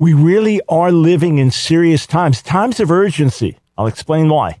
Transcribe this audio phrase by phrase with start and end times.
[0.00, 3.58] We really are living in serious times, times of urgency.
[3.76, 4.60] I'll explain why.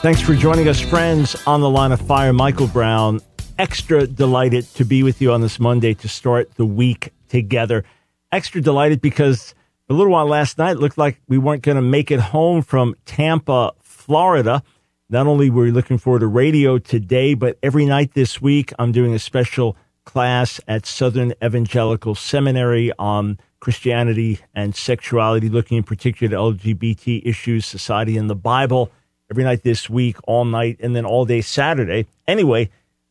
[0.00, 2.32] Thanks for joining us, friends, on the line of fire.
[2.32, 3.20] Michael Brown,
[3.58, 7.84] extra delighted to be with you on this Monday to start the week together.
[8.30, 9.56] Extra delighted because
[9.90, 12.94] a little while last night looked like we weren't going to make it home from
[13.06, 14.62] Tampa, Florida.
[15.10, 18.92] Not only were we looking forward to radio today, but every night this week I'm
[18.92, 26.36] doing a special class at Southern Evangelical Seminary on Christianity and sexuality, looking in particular
[26.36, 28.92] at LGBT issues, society, and the Bible
[29.30, 32.06] every night this week, all night, and then all day Saturday.
[32.26, 32.70] Anyway,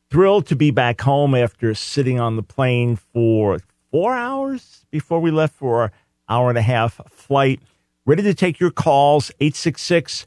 [0.10, 3.59] thrilled to be back home after sitting on the plane for
[3.92, 5.92] four hours before we left for our
[6.30, 7.59] hour and a half flight.
[8.06, 10.26] Ready to take your calls, 866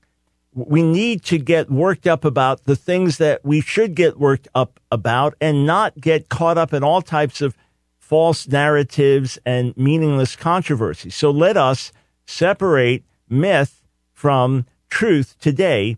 [0.52, 4.80] We need to get worked up about the things that we should get worked up
[4.90, 7.56] about and not get caught up in all types of
[7.98, 11.10] false narratives and meaningless controversy.
[11.10, 11.92] So let us
[12.26, 15.96] separate myth from truth today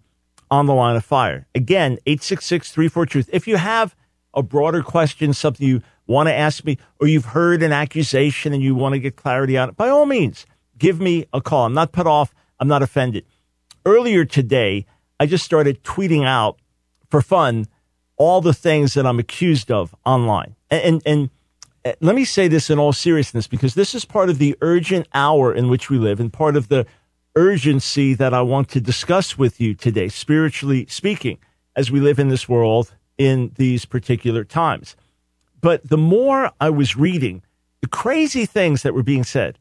[0.51, 1.47] on the line of fire.
[1.55, 3.31] Again, 866 34 Truth.
[3.33, 3.97] If you have
[4.35, 8.63] a broader question, something you want to ask me, or you've heard an accusation and
[8.63, 10.45] you want to get clarity on it, by all means,
[10.83, 11.65] give me a call.
[11.67, 12.35] I'm not put off.
[12.59, 13.25] I'm not offended.
[13.87, 14.85] Earlier today,
[15.21, 16.59] I just started tweeting out
[17.09, 17.69] for fun
[18.17, 20.57] all the things that I'm accused of online.
[20.71, 21.31] And, and, and
[21.85, 25.07] uh, let me say this in all seriousness because this is part of the urgent
[25.15, 26.85] hour in which we live and part of the
[27.37, 31.39] urgency that I want to discuss with you today, spiritually speaking,
[31.77, 34.97] as we live in this world in these particular times.
[35.61, 37.43] But the more I was reading,
[37.83, 39.59] the crazy things that were being said,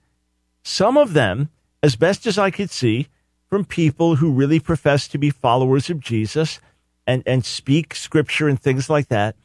[0.63, 1.49] some of them,
[1.81, 3.07] as best as I could see,
[3.47, 6.59] from people who really profess to be followers of Jesus
[7.05, 9.35] and, and speak scripture and things like that.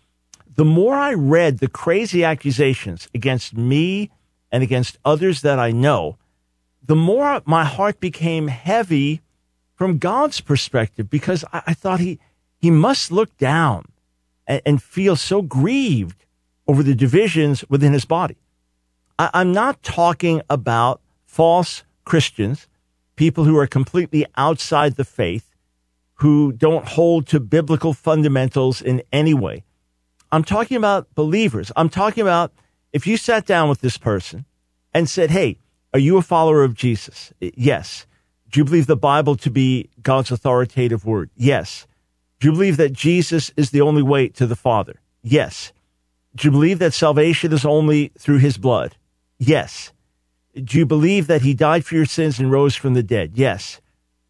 [0.54, 4.10] The more I read the crazy accusations against me
[4.52, 6.16] and against others that I know,
[6.84, 9.20] the more my heart became heavy
[9.74, 12.18] from God's perspective because I, I thought he,
[12.58, 13.86] he must look down
[14.46, 16.24] and, and, feel so grieved
[16.68, 18.36] over the divisions within his body.
[19.18, 21.00] I, I'm not talking about
[21.36, 22.66] false Christians,
[23.14, 25.54] people who are completely outside the faith,
[26.14, 29.62] who don't hold to biblical fundamentals in any way.
[30.32, 31.70] I'm talking about believers.
[31.76, 32.52] I'm talking about
[32.94, 34.46] if you sat down with this person
[34.94, 35.58] and said, Hey,
[35.92, 37.34] are you a follower of Jesus?
[37.40, 38.06] Yes.
[38.50, 41.28] Do you believe the Bible to be God's authoritative word?
[41.36, 41.86] Yes.
[42.40, 45.02] Do you believe that Jesus is the only way to the Father?
[45.22, 45.74] Yes.
[46.34, 48.96] Do you believe that salvation is only through his blood?
[49.38, 49.92] Yes.
[50.64, 53.32] Do you believe that he died for your sins and rose from the dead?
[53.34, 53.80] Yes.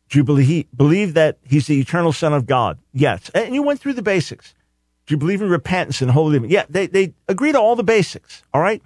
[0.09, 2.79] Do you believe, believe that he's the eternal son of God?
[2.93, 3.31] Yes.
[3.35, 4.55] And you went through the basics.
[5.07, 6.51] Do you believe in repentance and holy living?
[6.51, 8.43] Yeah, they, they agree to all the basics.
[8.53, 8.83] All right.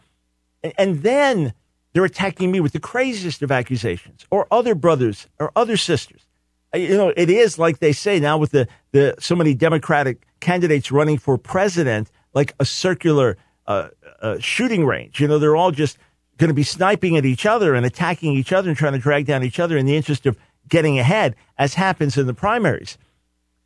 [0.62, 1.54] And, and then
[1.92, 6.26] they're attacking me with the craziest of accusations or other brothers or other sisters.
[6.74, 10.26] Uh, you know, it is like they say now with the, the so many Democratic
[10.40, 13.36] candidates running for president, like a circular
[13.66, 13.88] uh,
[14.20, 15.20] uh, shooting range.
[15.20, 15.98] You know, they're all just
[16.40, 19.26] going to be sniping at each other and attacking each other and trying to drag
[19.26, 20.36] down each other in the interest of
[20.68, 22.96] getting ahead, as happens in the primaries.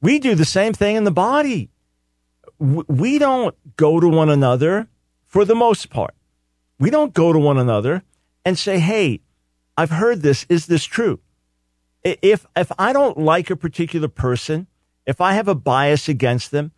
[0.03, 1.71] We do the same thing in the body.
[2.59, 4.89] We don't go to one another
[5.25, 6.15] for the most part.
[6.79, 8.03] We don't go to one another
[8.45, 9.21] and say, Hey,
[9.77, 10.45] I've heard this.
[10.49, 11.21] Is this true?
[12.03, 14.67] If, if I don't like a particular person,
[15.07, 16.73] if I have a bias against them,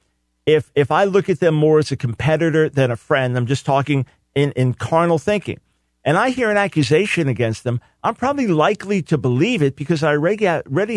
[0.44, 3.66] if, if I look at them more as a competitor than a friend, I'm just
[3.66, 5.58] talking in, in carnal thinking
[6.06, 10.12] and I hear an accusation against them, I'm probably likely to believe it because I
[10.12, 10.46] already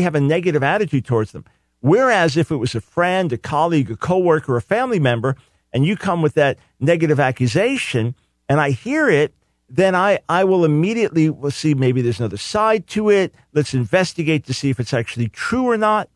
[0.01, 1.45] have a negative attitude towards them.
[1.79, 5.35] Whereas if it was a friend, a colleague, a coworker, a family member,
[5.73, 8.13] and you come with that negative accusation
[8.47, 9.33] and I hear it,
[9.67, 13.33] then I, I will immediately we'll see maybe there's another side to it.
[13.53, 16.07] Let's investigate to see if it's actually true or not.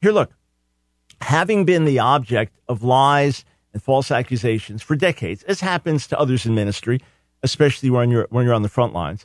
[0.00, 0.30] Here, look,
[1.20, 6.46] having been the object of lies and false accusations for decades, as happens to others
[6.46, 7.00] in ministry,
[7.46, 9.24] especially when you're, when you're on the front lines,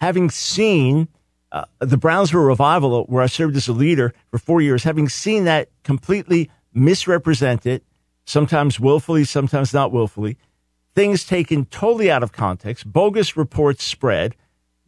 [0.00, 1.08] having seen
[1.52, 5.44] uh, the Brownsville revival, where I served as a leader for four years, having seen
[5.44, 7.82] that completely misrepresented,
[8.24, 10.36] sometimes willfully, sometimes not willfully,
[10.94, 14.34] things taken totally out of context, bogus reports spread,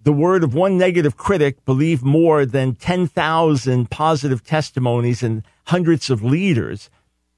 [0.03, 6.23] the word of one negative critic believed more than 10,000 positive testimonies and hundreds of
[6.23, 6.88] leaders.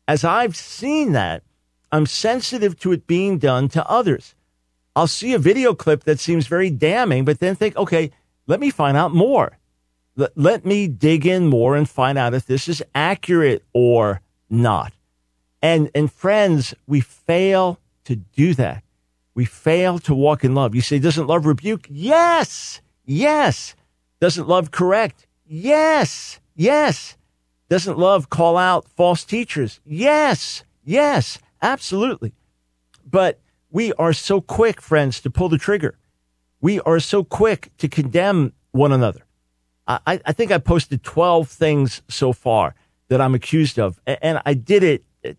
[0.07, 1.43] As I've seen that,
[1.91, 4.35] I'm sensitive to it being done to others.
[4.95, 8.11] I'll see a video clip that seems very damning, but then think, okay,
[8.47, 9.59] let me find out more.
[10.17, 14.93] Let, let me dig in more and find out if this is accurate or not.
[15.63, 18.83] And, and friends, we fail to do that.
[19.35, 20.75] We fail to walk in love.
[20.75, 21.87] You say, doesn't love rebuke?
[21.89, 22.83] Yes.
[23.07, 23.75] Yes.
[24.21, 25.27] Doesn't love correct?
[25.47, 26.39] Yes.
[26.55, 27.17] Yes.
[27.71, 29.81] Doesn't love call out false teachers?
[29.87, 30.65] Yes.
[30.85, 31.39] Yes.
[31.63, 32.35] Absolutely.
[33.09, 33.39] But
[33.73, 35.99] we are so quick, friends, to pull the trigger.
[36.61, 39.23] We are so quick to condemn one another.
[39.89, 42.75] I, I think I posted 12 things so far
[43.09, 44.01] that I'm accused of.
[44.07, 45.33] And I did it uh,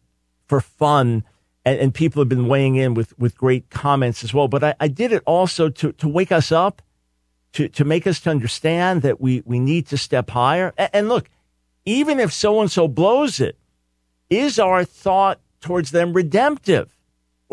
[0.48, 1.24] for fun.
[1.66, 4.50] And, people have been weighing in with, with great comments as well.
[4.50, 6.82] But I, I did it also to, to wake us up,
[7.54, 10.74] to, to make us to understand that we, we need to step higher.
[10.78, 11.30] And look,
[11.86, 13.58] even if so and so blows it,
[14.30, 16.94] is our thought towards them redemptive?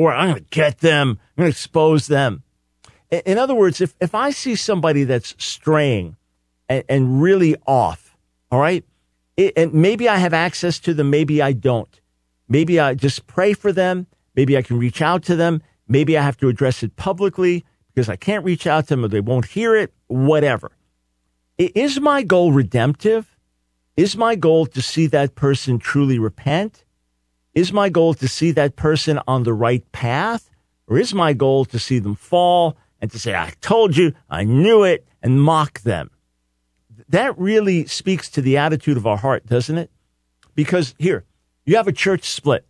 [0.00, 2.42] Or I'm going to get them, I'm going to expose them.
[3.10, 6.16] In other words, if, if I see somebody that's straying
[6.70, 8.16] and, and really off,
[8.50, 8.82] all right,
[9.36, 12.00] it, and maybe I have access to them, maybe I don't.
[12.48, 14.06] Maybe I just pray for them.
[14.34, 15.60] Maybe I can reach out to them.
[15.86, 19.08] Maybe I have to address it publicly because I can't reach out to them or
[19.08, 20.70] they won't hear it, whatever.
[21.58, 23.36] Is my goal redemptive?
[23.98, 26.86] Is my goal to see that person truly repent?
[27.54, 30.50] Is my goal to see that person on the right path?
[30.86, 34.44] Or is my goal to see them fall and to say, I told you, I
[34.44, 36.10] knew it, and mock them?
[37.08, 39.90] That really speaks to the attitude of our heart, doesn't it?
[40.54, 41.24] Because here,
[41.64, 42.66] you have a church split.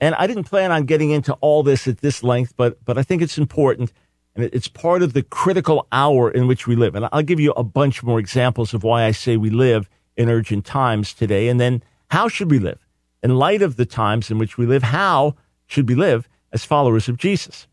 [0.00, 3.02] And I didn't plan on getting into all this at this length, but, but I
[3.02, 3.92] think it's important.
[4.34, 6.94] And it's part of the critical hour in which we live.
[6.94, 10.30] And I'll give you a bunch more examples of why I say we live in
[10.30, 11.48] urgent times today.
[11.48, 12.87] And then how should we live?
[13.22, 15.34] In light of the times in which we live, how
[15.66, 17.66] should we live as followers of Jesus?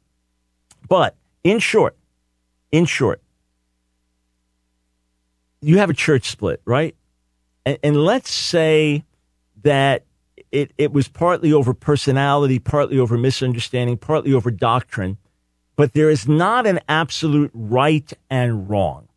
[0.87, 1.95] But in short,
[2.71, 3.21] in short,
[5.61, 6.95] you have a church split, right?
[7.65, 9.03] And, and let's say
[9.63, 10.03] that
[10.51, 15.17] it, it was partly over personality, partly over misunderstanding, partly over doctrine,
[15.75, 19.07] but there is not an absolute right and wrong.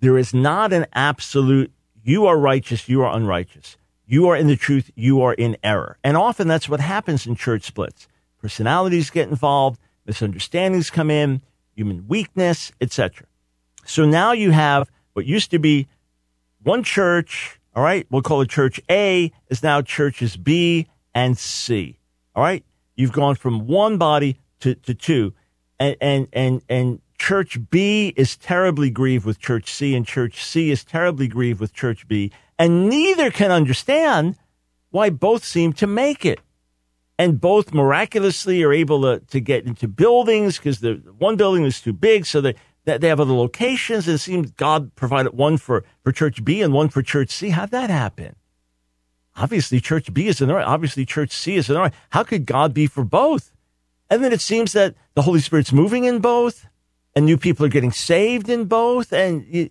[0.00, 1.72] There is not an absolute,
[2.02, 3.76] you are righteous, you are unrighteous.
[4.06, 5.98] You are in the truth, you are in error.
[6.04, 8.06] And often that's what happens in church splits.
[8.40, 11.40] Personalities get involved, misunderstandings come in,
[11.74, 13.26] human weakness, etc.
[13.86, 15.88] So now you have what used to be
[16.62, 21.98] one church, all right, we'll call it church A, is now churches B and C.
[22.34, 22.64] All right?
[22.96, 25.34] You've gone from one body to, to two.
[25.78, 30.70] And, and, and, and church B is terribly grieved with church C, and church C
[30.70, 34.36] is terribly grieved with church B and neither can understand
[34.90, 36.40] why both seem to make it.
[37.18, 41.80] And both miraculously are able to, to get into buildings because the one building was
[41.80, 42.54] too big, so they,
[42.84, 44.08] they have other locations.
[44.08, 47.50] It seems God provided one for, for Church B and one for Church C.
[47.50, 48.34] How'd that happen?
[49.36, 50.66] Obviously, Church B is in the right.
[50.66, 51.94] Obviously, Church C is in the right.
[52.10, 53.52] How could God be for both?
[54.10, 56.66] And then it seems that the Holy Spirit's moving in both,
[57.14, 59.12] and new people are getting saved in both.
[59.12, 59.70] And you,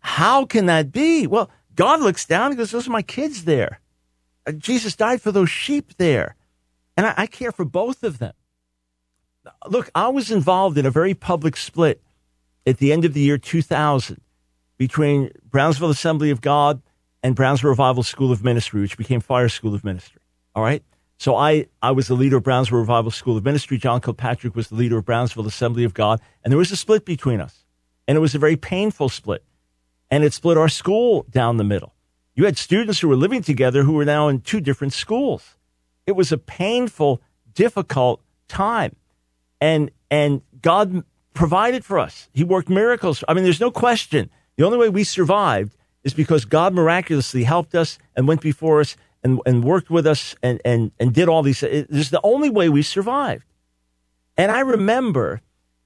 [0.00, 1.26] how can that be?
[1.26, 3.80] Well, God looks down and goes, Those are my kids there.
[4.46, 6.36] Uh, Jesus died for those sheep there.
[6.96, 8.34] And I, I care for both of them.
[9.66, 12.00] Look, I was involved in a very public split
[12.66, 14.20] at the end of the year 2000
[14.78, 16.82] between Brownsville Assembly of God
[17.22, 20.20] and Brownsville Revival School of Ministry, which became Fire School of Ministry.
[20.54, 20.82] All right.
[21.24, 23.78] So I, I was the leader of Brownsville Revival School of Ministry.
[23.78, 26.20] John Kilpatrick was the leader of Brownsville Assembly of God.
[26.44, 27.64] And there was a split between us.
[28.06, 29.42] And it was a very painful split
[30.10, 31.94] and it split our school down the middle.
[32.34, 35.56] You had students who were living together who were now in two different schools.
[36.06, 37.22] It was a painful,
[37.54, 38.94] difficult time.
[39.62, 42.28] And, and God provided for us.
[42.34, 43.24] He worked miracles.
[43.26, 44.28] I mean, there's no question.
[44.56, 48.94] The only way we survived is because God miraculously helped us and went before us
[49.24, 51.60] and, and worked with us and, and, and did all these.
[51.60, 53.44] This is the only way we survived.
[54.36, 55.40] And I remember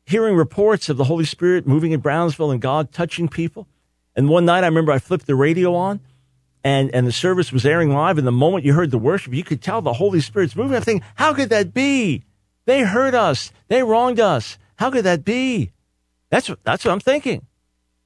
[0.05, 3.69] hearing reports of the Holy Spirit moving in Brownsville and God touching people.
[4.17, 6.01] And one night I remember I flipped the radio on
[6.65, 8.19] and, and the service was airing live.
[8.19, 10.77] And the moment you heard the worship, you could tell the Holy Spirit's moving.
[10.77, 12.25] I'm thinking, how could that be?
[12.65, 13.53] They hurt us.
[13.69, 14.59] They wronged us.
[14.77, 15.73] How could that be?
[16.31, 17.47] That's, that's what I'm thinking.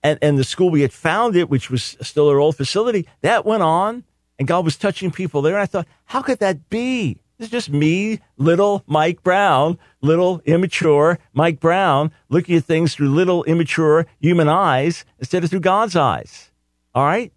[0.02, 3.62] And, and the school we had founded, which was still our old facility, that went
[3.62, 4.04] on
[4.42, 5.54] and God was touching people there.
[5.54, 7.16] And I thought, how could that be?
[7.38, 13.44] It's just me, little Mike Brown, little immature Mike Brown, looking at things through little
[13.44, 16.50] immature human eyes instead of through God's eyes.
[16.92, 17.32] All right?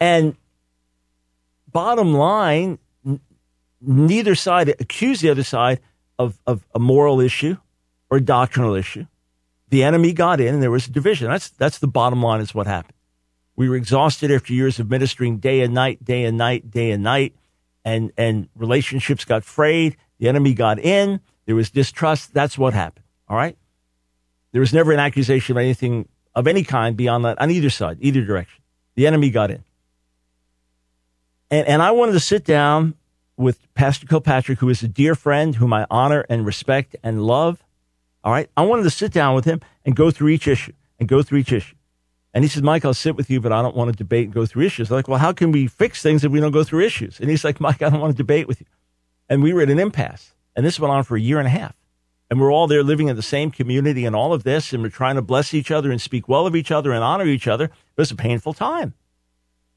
[0.00, 0.34] And
[1.70, 3.20] bottom line, n-
[3.82, 5.80] neither side accused the other side
[6.18, 7.58] of, of a moral issue
[8.08, 9.04] or a doctrinal issue.
[9.68, 11.28] The enemy got in and there was a division.
[11.28, 12.96] That's, that's the bottom line is what happened.
[13.56, 17.02] We were exhausted after years of ministering day and night, day and night, day and
[17.02, 17.34] night,
[17.84, 19.96] and, and relationships got frayed.
[20.18, 21.20] The enemy got in.
[21.46, 22.34] There was distrust.
[22.34, 23.04] That's what happened.
[23.28, 23.56] All right.
[24.52, 27.98] There was never an accusation of anything of any kind beyond that on either side,
[28.00, 28.62] either direction.
[28.96, 29.64] The enemy got in.
[31.50, 32.94] And, and I wanted to sit down
[33.36, 37.62] with Pastor Kilpatrick, who is a dear friend whom I honor and respect and love.
[38.22, 38.50] All right.
[38.56, 41.38] I wanted to sit down with him and go through each issue and go through
[41.38, 41.73] each issue.
[42.34, 44.34] And he said, Mike, I'll sit with you, but I don't want to debate and
[44.34, 44.90] go through issues.
[44.90, 47.20] Like, well, how can we fix things if we don't go through issues?
[47.20, 48.66] And he's like, Mike, I don't want to debate with you.
[49.28, 50.34] And we were at an impasse.
[50.56, 51.76] And this went on for a year and a half.
[52.28, 54.72] And we're all there living in the same community and all of this.
[54.72, 57.26] And we're trying to bless each other and speak well of each other and honor
[57.26, 57.66] each other.
[57.66, 58.94] It was a painful time.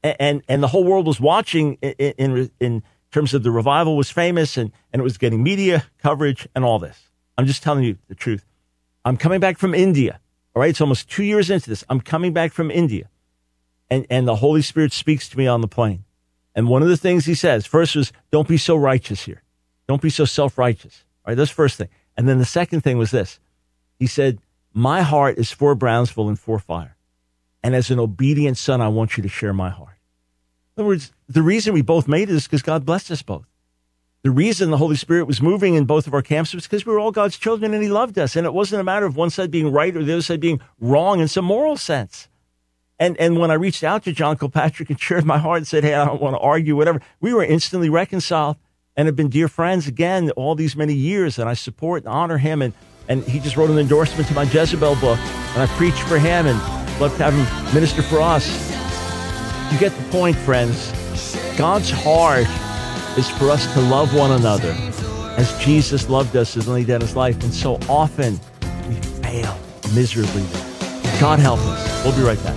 [0.02, 3.96] And, and, and the whole world was watching in, in, in terms of the revival
[3.96, 7.00] was famous and, and it was getting media coverage and all this.
[7.36, 8.44] I'm just telling you the truth.
[9.04, 10.18] I'm coming back from India
[10.58, 11.84] all right, it's almost two years into this.
[11.88, 13.08] I'm coming back from India,
[13.88, 16.02] and, and the Holy Spirit speaks to me on the plane.
[16.52, 19.44] And one of the things he says first was, Don't be so righteous here.
[19.86, 21.04] Don't be so self righteous.
[21.24, 21.86] All right, that's first thing.
[22.16, 23.38] And then the second thing was this
[24.00, 24.40] He said,
[24.74, 26.96] My heart is for Brownsville and for fire.
[27.62, 29.94] And as an obedient son, I want you to share my heart.
[30.76, 33.46] In other words, the reason we both made it is because God blessed us both.
[34.24, 36.92] The reason the Holy Spirit was moving in both of our camps was because we
[36.92, 38.34] were all God's children and He loved us.
[38.34, 40.60] And it wasn't a matter of one side being right or the other side being
[40.80, 42.28] wrong in some moral sense.
[42.98, 45.84] And, and when I reached out to John Kilpatrick and shared my heart and said,
[45.84, 48.56] Hey, I don't want to argue, whatever, we were instantly reconciled
[48.96, 51.38] and have been dear friends again all these many years.
[51.38, 52.60] And I support and honor him.
[52.60, 52.74] And,
[53.08, 55.18] and he just wrote an endorsement to my Jezebel book.
[55.20, 56.58] And I preached for him and
[57.00, 58.48] love to have him minister for us.
[59.72, 60.92] You get the point, friends.
[61.56, 62.46] God's heart
[63.18, 64.70] is for us to love one another
[65.36, 67.42] as Jesus loved us and laid down his life.
[67.42, 68.38] And so often
[68.88, 69.58] we fail
[69.92, 70.44] miserably.
[71.18, 72.04] God help us.
[72.04, 72.56] We'll be right back.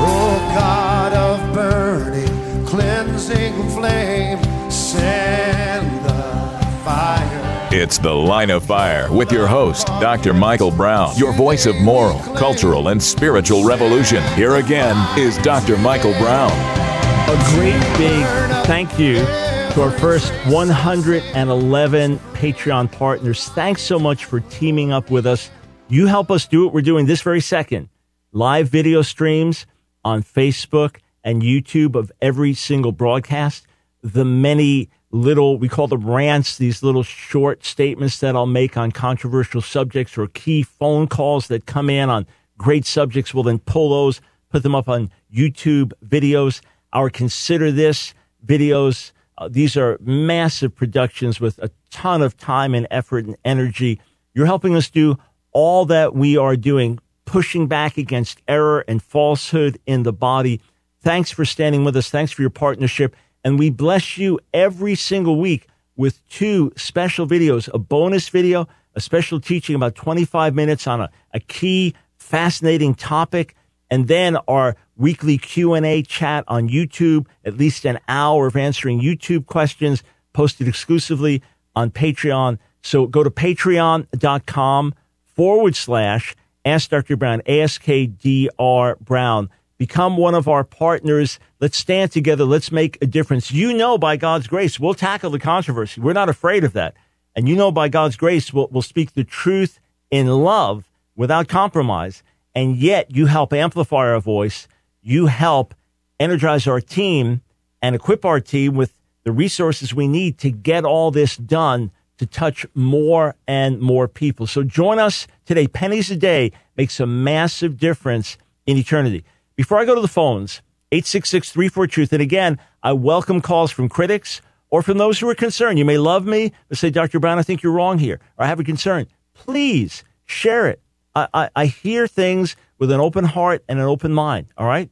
[0.00, 4.38] Oh God of burning, cleansing flame,
[4.70, 7.68] send the fire.
[7.72, 10.32] It's The Line of Fire with your host, Dr.
[10.32, 14.22] Michael Brown, your voice of moral, cultural, and spiritual revolution.
[14.34, 15.76] Here again is Dr.
[15.76, 16.87] Michael Brown.
[17.28, 18.24] A great big
[18.64, 23.50] thank you to our first 111 Patreon partners.
[23.50, 25.50] Thanks so much for teaming up with us.
[25.88, 27.90] You help us do what we're doing this very second.
[28.32, 29.66] Live video streams
[30.06, 33.66] on Facebook and YouTube of every single broadcast.
[34.02, 38.90] The many little, we call them rants, these little short statements that I'll make on
[38.90, 43.34] controversial subjects or key phone calls that come in on great subjects.
[43.34, 48.14] We'll then pull those, put them up on YouTube videos our Consider This
[48.44, 49.12] videos.
[49.36, 54.00] Uh, these are massive productions with a ton of time and effort and energy.
[54.34, 55.16] You're helping us do
[55.52, 60.60] all that we are doing, pushing back against error and falsehood in the body.
[61.00, 62.10] Thanks for standing with us.
[62.10, 63.14] Thanks for your partnership.
[63.44, 69.00] And we bless you every single week with two special videos, a bonus video, a
[69.00, 73.54] special teaching about 25 minutes on a, a key, fascinating topic,
[73.90, 79.46] and then our weekly Q&A chat on YouTube, at least an hour of answering YouTube
[79.46, 80.02] questions
[80.32, 81.42] posted exclusively
[81.74, 82.58] on Patreon.
[82.82, 87.16] So go to patreon.com forward slash Ask Dr.
[87.16, 89.48] Brown, ASKDR Brown.
[89.78, 91.38] Become one of our partners.
[91.60, 92.44] Let's stand together.
[92.44, 93.52] Let's make a difference.
[93.52, 96.00] You know, by God's grace, we'll tackle the controversy.
[96.00, 96.94] We're not afraid of that.
[97.34, 99.78] And you know, by God's grace, we'll, we'll speak the truth
[100.10, 102.22] in love without compromise.
[102.54, 104.66] And yet you help amplify our voice
[105.08, 105.74] you help
[106.20, 107.40] energize our team
[107.80, 108.92] and equip our team with
[109.24, 114.46] the resources we need to get all this done to touch more and more people.
[114.46, 115.66] So join us today.
[115.66, 118.36] Pennies a day makes a massive difference
[118.66, 119.24] in eternity.
[119.56, 120.60] Before I go to the phones,
[120.92, 122.12] 866 34 Truth.
[122.12, 125.78] And again, I welcome calls from critics or from those who are concerned.
[125.78, 127.18] You may love me, but say, Dr.
[127.20, 129.06] Brown, I think you're wrong here, or I have a concern.
[129.32, 130.82] Please share it.
[131.32, 134.46] I, I, hear things with an open heart and an open mind.
[134.56, 134.90] All right.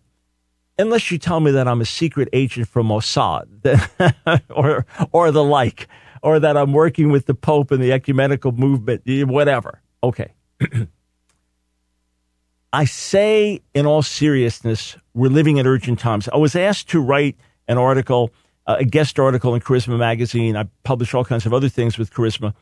[0.78, 3.47] Unless you tell me that I'm a secret agent from Mossad
[4.50, 5.88] or, or the like,
[6.23, 9.80] or that I'm working with the Pope and the ecumenical movement, whatever.
[10.02, 10.33] Okay.
[12.73, 16.28] I say in all seriousness, we're living in urgent times.
[16.28, 17.37] I was asked to write
[17.68, 18.33] an article,
[18.66, 20.56] uh, a guest article in Charisma Magazine.
[20.56, 22.52] I publish all kinds of other things with Charisma,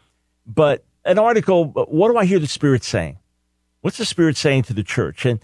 [0.46, 3.18] but an article, what do I hear the Spirit saying?
[3.84, 5.26] What's the Spirit saying to the church?
[5.26, 5.40] And,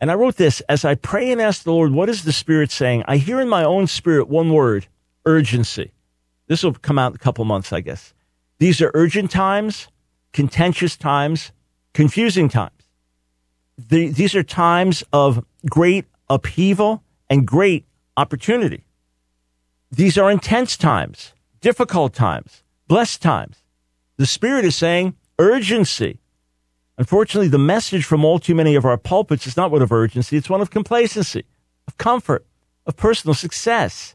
[0.00, 2.70] and I wrote this as I pray and ask the Lord, what is the Spirit
[2.70, 3.02] saying?
[3.08, 4.86] I hear in my own spirit one word,
[5.26, 5.90] urgency.
[6.46, 8.14] This will come out in a couple months, I guess.
[8.58, 9.88] These are urgent times,
[10.32, 11.50] contentious times,
[11.92, 12.80] confusing times
[13.88, 18.84] the, these are times of great upheaval and great opportunity.
[19.90, 23.56] These are intense times, difficult times, blessed times.
[24.16, 26.19] The Spirit is saying urgency.
[27.00, 30.36] Unfortunately, the message from all too many of our pulpits is not one of urgency,
[30.36, 31.46] it's one of complacency,
[31.88, 32.44] of comfort,
[32.84, 34.14] of personal success.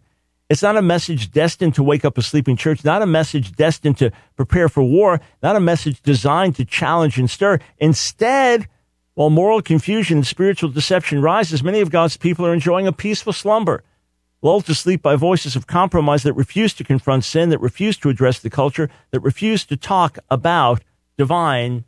[0.51, 3.97] It's not a message destined to wake up a sleeping church, not a message destined
[3.97, 7.57] to prepare for war, not a message designed to challenge and stir.
[7.79, 8.67] Instead,
[9.15, 13.33] while moral confusion and spiritual deception rises, many of God's people are enjoying a peaceful
[13.33, 13.83] slumber,
[14.43, 18.09] lulled to sleep by voices of compromise that refuse to confront sin, that refuse to
[18.09, 20.83] address the culture, that refuse to talk about
[21.17, 21.83] divine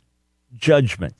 [0.58, 1.14] judgment.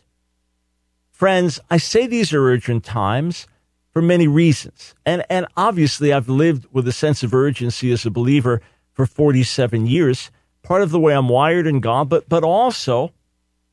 [1.10, 3.46] Friends, I say these are urgent times
[3.92, 4.94] for many reasons.
[5.04, 8.60] And, and obviously, I've lived with a sense of urgency as a believer
[8.92, 10.30] for 47 years,
[10.62, 13.12] part of the way I'm wired in God, but, but also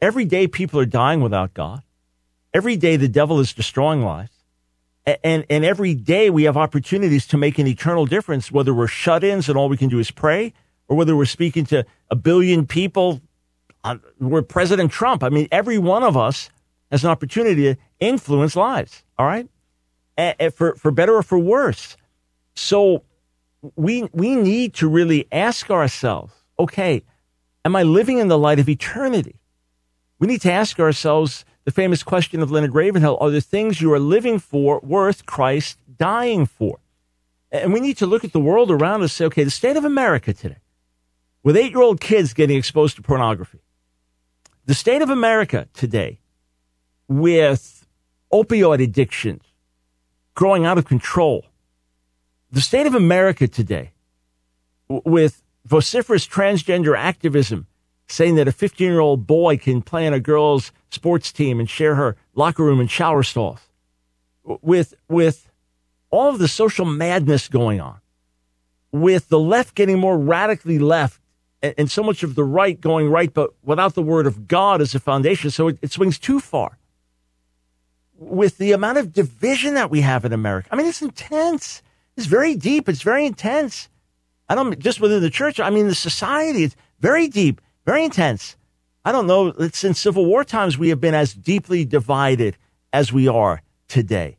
[0.02, 1.84] every day people are dying without God.
[2.54, 4.32] Every day the devil is destroying lives.
[5.24, 9.24] And, and every day we have opportunities to make an eternal difference, whether we're shut
[9.24, 10.54] ins and all we can do is pray,
[10.88, 13.22] or whether we're speaking to a billion people.
[14.20, 15.24] We're President Trump.
[15.24, 16.50] I mean, every one of us
[16.92, 19.04] has an opportunity to influence lives.
[19.18, 19.48] All right.
[20.18, 21.98] And for, for better or for worse.
[22.56, 23.04] So
[23.76, 27.04] we, we need to really ask ourselves, okay,
[27.66, 29.36] am I living in the light of eternity?
[30.20, 33.92] We need to ask ourselves, the famous question of Leonard Ravenhill are the things you
[33.92, 36.80] are living for worth Christ dying for?
[37.52, 39.76] And we need to look at the world around us and say, okay, the state
[39.76, 40.58] of America today,
[41.44, 43.60] with eight year old kids getting exposed to pornography,
[44.66, 46.20] the state of America today,
[47.08, 47.86] with
[48.34, 49.44] opioid addictions
[50.34, 51.46] growing out of control,
[52.52, 53.92] the state of America today,
[54.88, 57.68] with vociferous transgender activism
[58.08, 61.70] saying that a 15 year old boy can play on a girl's sports team and
[61.70, 63.60] share her locker room and shower stalls.
[64.44, 65.50] With, with
[66.12, 68.00] all of the social madness going on,
[68.92, 71.20] with the left getting more radically left
[71.78, 74.94] and, so much of the right going right, but without the word of God as
[74.94, 75.50] a foundation.
[75.50, 76.78] So it, it swings too far.
[78.18, 81.82] With the amount of division that we have in America, I mean, it's intense.
[82.16, 82.88] It's very deep.
[82.88, 83.90] It's very intense.
[84.48, 85.60] I don't just within the church.
[85.60, 86.64] I mean, the society.
[86.64, 87.62] It's very deep.
[87.86, 88.56] Very intense.
[89.04, 89.52] I don't know.
[89.52, 92.58] That since Civil War times, we have been as deeply divided
[92.94, 94.38] as we are today.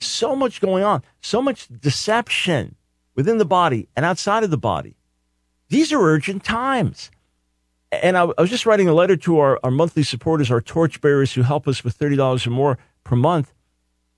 [0.00, 2.76] So much going on, so much deception
[3.14, 4.94] within the body and outside of the body.
[5.68, 7.10] These are urgent times.
[7.90, 11.32] And I, I was just writing a letter to our, our monthly supporters, our torchbearers
[11.32, 13.52] who help us with $30 or more per month.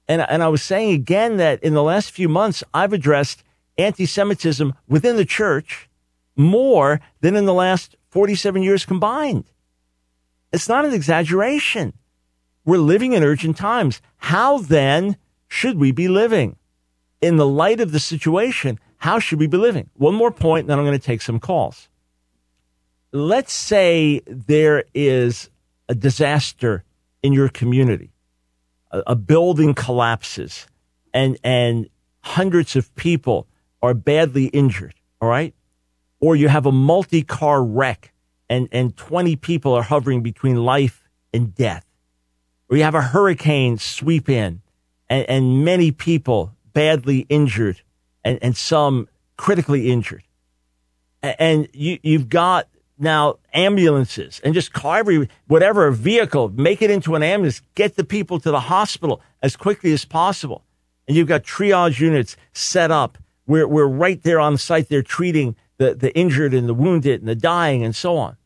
[0.08, 3.44] And, and I was saying again that in the last few months, I've addressed
[3.78, 5.88] anti Semitism within the church
[6.36, 9.44] more than in the last 47 years combined.
[10.52, 11.92] It's not an exaggeration.
[12.64, 14.02] We're living in urgent times.
[14.18, 15.16] How then
[15.48, 16.56] should we be living?
[17.20, 19.90] In the light of the situation, how should we be living?
[19.94, 21.88] One more point, then I'm going to take some calls.
[23.12, 25.50] Let's say there is
[25.88, 26.84] a disaster
[27.22, 28.12] in your community,
[28.90, 30.66] a, a building collapses,
[31.12, 31.88] and, and
[32.20, 33.46] hundreds of people
[33.82, 35.54] are badly injured, all right?
[36.20, 38.12] or you have a multi car wreck
[38.48, 41.84] and, and 20 people are hovering between life and death,
[42.68, 44.60] or you have a hurricane sweep in
[45.08, 47.80] and, and many people badly injured
[48.24, 50.22] and, and some critically injured.
[51.22, 57.14] And you, you've got now ambulances and just car every whatever vehicle, make it into
[57.14, 60.64] an ambulance, get the people to the hospital as quickly as possible.
[61.08, 63.18] And you've got triage units set up.
[63.46, 64.88] We're, we're right there on site.
[64.88, 68.36] They're treating the, the injured and the wounded and the dying and so on.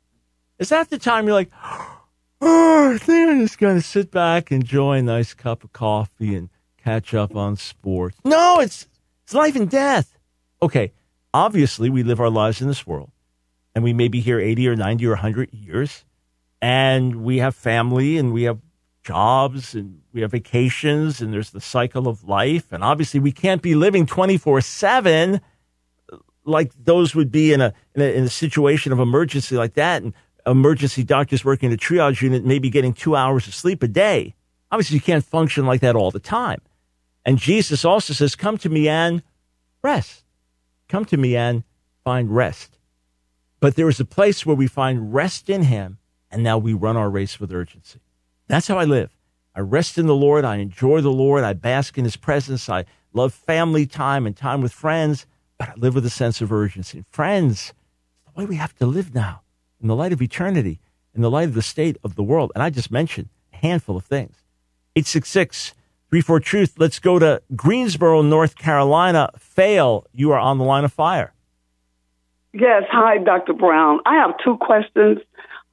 [0.59, 1.51] Is that the time you're like,
[2.41, 6.37] oh, I think I'm just going to sit back, enjoy a nice cup of coffee
[6.37, 8.17] and catch up on sports?
[8.25, 8.87] No, it's,
[9.35, 10.17] it's life and death.
[10.63, 10.93] Okay,
[11.33, 13.11] obviously, we live our lives in this world
[13.75, 16.05] and we may be here 80 or 90 or 100 years
[16.63, 18.61] and we have family and we have
[19.03, 22.71] jobs and we have vacations and there's the cycle of life.
[22.71, 25.41] And obviously, we can't be living 24 7
[26.47, 30.03] like those would be in a, in a, in a situation of emergency like that.
[30.03, 30.15] And
[30.47, 34.37] emergency doctors working in a triage unit maybe getting two hours of sleep a day.
[34.71, 36.61] Obviously, you can't function like that all the time.
[37.25, 39.23] And Jesus also says, Come to me and
[39.83, 40.25] rest.
[40.89, 41.65] Come to me and
[42.03, 42.79] find rest.
[43.61, 45.99] But there is a place where we find rest in Him,
[46.31, 48.01] and now we run our race with urgency.
[48.47, 49.17] That's how I live.
[49.55, 50.45] I rest in the Lord.
[50.45, 51.45] I enjoy the Lord.
[51.45, 52.69] I bask in His presence.
[52.69, 56.53] I love family time and time with friends, but I live with a sense of
[56.53, 57.05] urgency.
[57.09, 57.73] Friends,
[58.27, 59.43] it's the way we have to live now
[59.81, 60.81] in the light of eternity,
[61.15, 62.53] in the light of the state of the world.
[62.55, 64.37] And I just mentioned a handful of things.
[64.97, 65.75] 866
[66.15, 66.75] 34 Truth.
[66.79, 69.31] Let's go to Greensboro, North Carolina.
[69.37, 71.33] Fail, you are on the line of fire.
[72.53, 72.85] Yes.
[72.93, 73.53] Hi, Dr.
[73.53, 73.99] Brown.
[74.07, 75.19] I have two questions.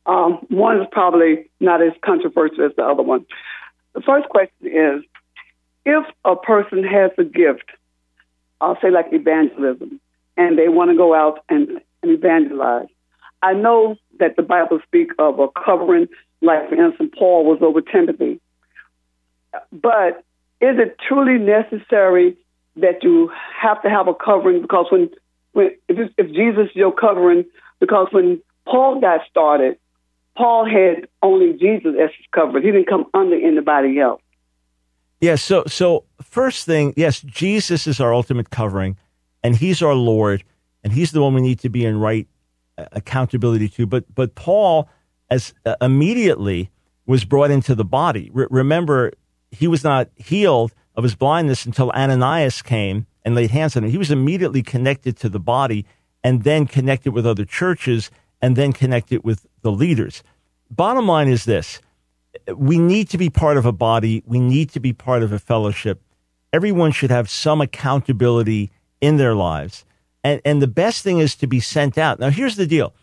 [0.08, 3.24] Um, one is probably not as controversial as the other one.
[3.94, 5.04] The first question is
[5.86, 7.70] if a person has a gift,
[8.60, 10.02] I'll say like evangelism,
[10.38, 12.88] and they want to go out and, and evangelize,
[13.44, 16.08] I know that the Bible speaks of a covering,
[16.42, 18.42] like for instance, Paul was over Timothy.
[19.72, 20.24] But
[20.62, 22.38] is it truly necessary
[22.78, 24.62] that you have to have a covering?
[24.62, 25.10] Because when,
[25.54, 27.46] when if, if Jesus is your covering,
[27.80, 29.78] because when Paul got started,
[30.38, 32.64] Paul had only Jesus as his covering.
[32.64, 34.22] He didn't come under anybody else.
[35.20, 35.36] Yeah.
[35.36, 38.98] So, so first thing, yes, Jesus is our ultimate covering,
[39.44, 40.44] and He's our Lord,
[40.84, 42.28] and He's the one we need to be in right
[42.92, 43.86] accountability to.
[43.86, 44.90] But but Paul,
[45.30, 46.72] as uh, immediately
[47.06, 48.30] was brought into the body.
[48.34, 49.12] Remember,
[49.52, 53.92] he was not healed of his blindness until Ananias came and laid hands on him.
[53.92, 55.86] He was immediately connected to the body,
[56.24, 58.12] and then connected with other churches,
[58.42, 60.24] and then connected with the leaders.
[60.70, 61.82] Bottom line is this:
[62.56, 64.24] we need to be part of a body.
[64.26, 66.02] We need to be part of a fellowship.
[66.54, 69.86] Everyone should have some accountability in their lives.
[70.24, 72.20] And, and the best thing is to be sent out.
[72.20, 72.94] Now, here's the deal.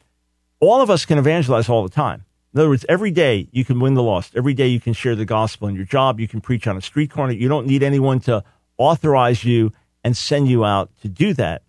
[0.60, 2.24] All of us can evangelize all the time.
[2.54, 4.34] In other words, every day you can win the lost.
[4.34, 6.18] Every day you can share the gospel in your job.
[6.18, 7.32] You can preach on a street corner.
[7.32, 8.42] You don't need anyone to
[8.78, 11.62] authorize you and send you out to do that.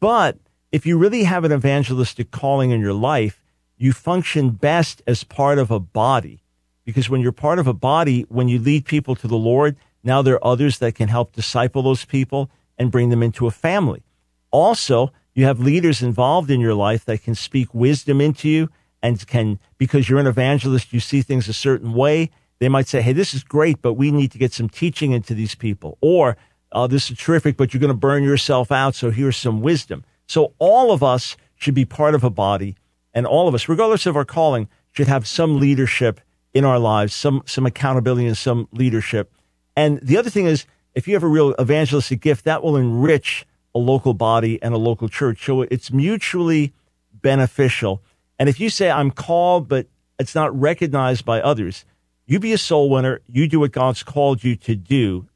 [0.00, 0.38] But
[0.72, 3.42] if you really have an evangelistic calling in your life,
[3.76, 6.42] you function best as part of a body.
[6.84, 10.22] Because when you're part of a body, when you lead people to the Lord, now
[10.22, 14.02] there are others that can help disciple those people and bring them into a family.
[14.50, 18.68] Also, you have leaders involved in your life that can speak wisdom into you
[19.02, 22.30] and can, because you're an evangelist, you see things a certain way.
[22.58, 25.34] They might say, Hey, this is great, but we need to get some teaching into
[25.34, 25.98] these people.
[26.00, 26.36] Or,
[26.72, 28.94] oh, this is terrific, but you're going to burn yourself out.
[28.94, 30.04] So here's some wisdom.
[30.26, 32.76] So all of us should be part of a body
[33.16, 36.20] and all of us, regardless of our calling, should have some leadership
[36.52, 39.32] in our lives, some, some accountability and some leadership.
[39.74, 43.46] And the other thing is, if you have a real evangelistic gift, that will enrich
[43.74, 45.46] a local body and a local church.
[45.46, 46.74] So it's mutually
[47.10, 48.02] beneficial.
[48.38, 49.86] And if you say, I'm called, but
[50.18, 51.84] it's not recognized by others,
[52.26, 53.20] you be a soul winner.
[53.26, 55.26] You do what God's called you to do.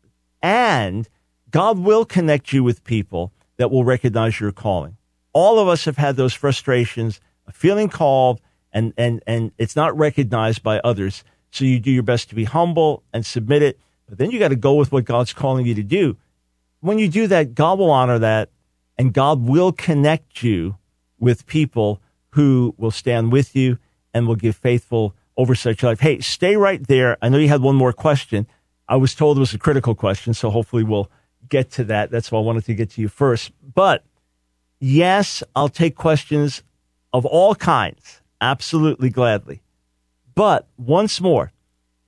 [0.42, 1.08] And
[1.50, 4.96] God will connect you with people that will recognize your calling.
[5.32, 8.40] All of us have had those frustrations, of feeling called,
[8.72, 11.24] and, and, and it's not recognized by others.
[11.50, 13.78] So you do your best to be humble and submit it.
[14.08, 16.16] But then you got to go with what God's calling you to do
[16.80, 18.50] when you do that, God will honor that
[18.98, 20.76] and God will connect you
[21.18, 23.78] with people who will stand with you
[24.14, 26.00] and will give faithful oversight to your life.
[26.00, 27.16] Hey, stay right there.
[27.22, 28.46] I know you had one more question.
[28.88, 31.10] I was told it was a critical question, so hopefully we'll
[31.48, 32.10] get to that.
[32.10, 33.52] That's why I wanted to get to you first.
[33.74, 34.04] But
[34.80, 36.62] yes, I'll take questions
[37.12, 39.62] of all kinds, absolutely gladly.
[40.34, 41.52] But once more,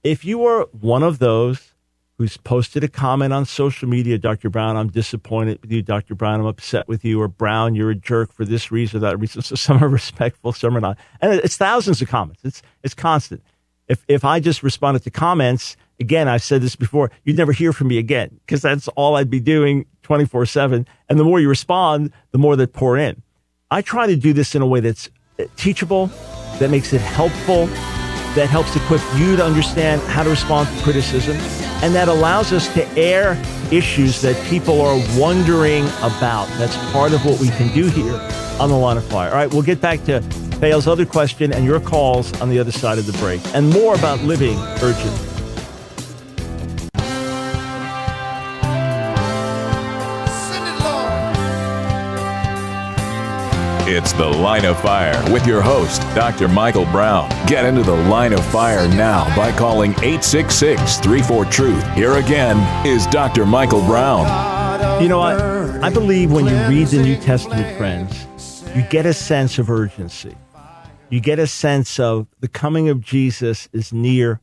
[0.02, 1.71] if you are one of those
[2.18, 4.50] who's posted a comment on social media, Dr.
[4.50, 5.82] Brown, I'm disappointed with you.
[5.82, 6.14] Dr.
[6.14, 7.20] Brown, I'm upset with you.
[7.20, 9.42] Or Brown, you're a jerk for this reason or that reason.
[9.42, 10.98] So some are respectful, some are not.
[11.20, 12.42] And it's thousands of comments.
[12.44, 13.42] It's, it's constant.
[13.88, 17.72] If, if I just responded to comments, again, I've said this before, you'd never hear
[17.72, 20.86] from me again because that's all I'd be doing 24 7.
[21.08, 23.22] And the more you respond, the more that pour in.
[23.70, 26.06] I try to do this in a way that's eh, teachable,
[26.58, 27.68] that makes it helpful,
[28.34, 31.36] that helps equip you to understand how to respond to criticism
[31.82, 33.40] and that allows us to air
[33.72, 36.46] issues that people are wondering about.
[36.58, 38.14] That's part of what we can do here
[38.60, 39.30] on the line of fire.
[39.30, 40.20] All right, we'll get back to
[40.60, 43.94] Fail's other question and your calls on the other side of the break, and more
[43.94, 45.31] about living urgent.
[53.94, 56.48] It's the Line of Fire with your host, Dr.
[56.48, 57.28] Michael Brown.
[57.46, 61.92] Get into the Line of Fire now by calling 866 34 Truth.
[61.92, 63.44] Here again is Dr.
[63.44, 65.02] Michael Brown.
[65.02, 65.38] You know what?
[65.84, 70.34] I believe when you read the New Testament, friends, you get a sense of urgency.
[71.10, 74.40] You get a sense of the coming of Jesus is near,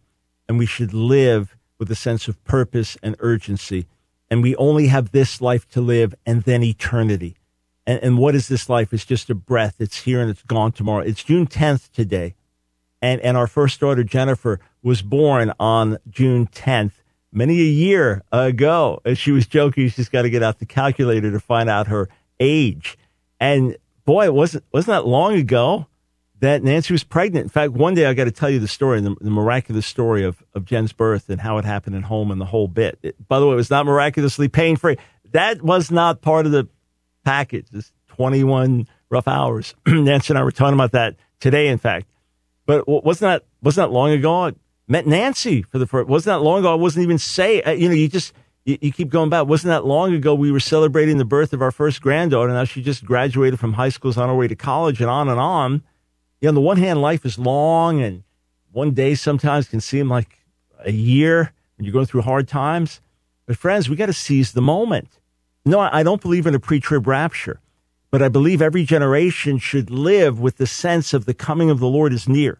[0.47, 3.88] and we should live with a sense of purpose and urgency.
[4.29, 7.38] And we only have this life to live and then eternity.
[7.89, 8.93] And, and what is this life?
[8.93, 9.78] It's just a breath.
[9.80, 11.02] It's here and it's gone tomorrow.
[11.02, 12.36] It's June 10th today.
[13.02, 16.91] And, and our first daughter, Jennifer, was born on June 10th,
[17.32, 19.02] many a year ago.
[19.06, 22.10] And she was joking, she's got to get out the calculator to find out her
[22.39, 22.95] age.
[23.39, 23.75] And
[24.06, 25.88] boy, it wasn't, wasn't that long ago
[26.41, 27.45] that Nancy was pregnant.
[27.45, 30.23] In fact, one day I got to tell you the story, the, the miraculous story
[30.23, 32.99] of, of Jen's birth and how it happened at home and the whole bit.
[33.02, 34.97] It, by the way, it was not miraculously pain free.
[35.32, 36.69] That was not part of the
[37.29, 37.67] package.
[37.69, 39.75] This 21 rough hours.
[39.87, 42.07] Nancy and I were talking about that today, in fact.
[42.65, 44.47] But wasn't that wasn't that long ago?
[44.47, 44.53] I
[44.87, 46.07] met Nancy for the first.
[46.09, 46.71] Wasn't that long ago?
[46.71, 47.61] I wasn't even say.
[47.61, 48.33] uh, You know, you just
[48.65, 49.47] you, you keep going back.
[49.47, 50.33] Wasn't that long ago?
[50.35, 52.51] We were celebrating the birth of our first granddaughter.
[52.51, 55.29] Now she just graduated from high school, is on her way to college, and on
[55.29, 55.83] and on.
[56.41, 58.23] You know, on the one hand, life is long, and
[58.71, 60.39] one day sometimes can seem like
[60.83, 63.01] a year when you're going through hard times.
[63.45, 65.18] But friends, we got to seize the moment.
[65.65, 67.60] No, I don't believe in a pre-trib rapture,
[68.12, 71.88] but I believe every generation should live with the sense of the coming of the
[71.88, 72.60] Lord is near.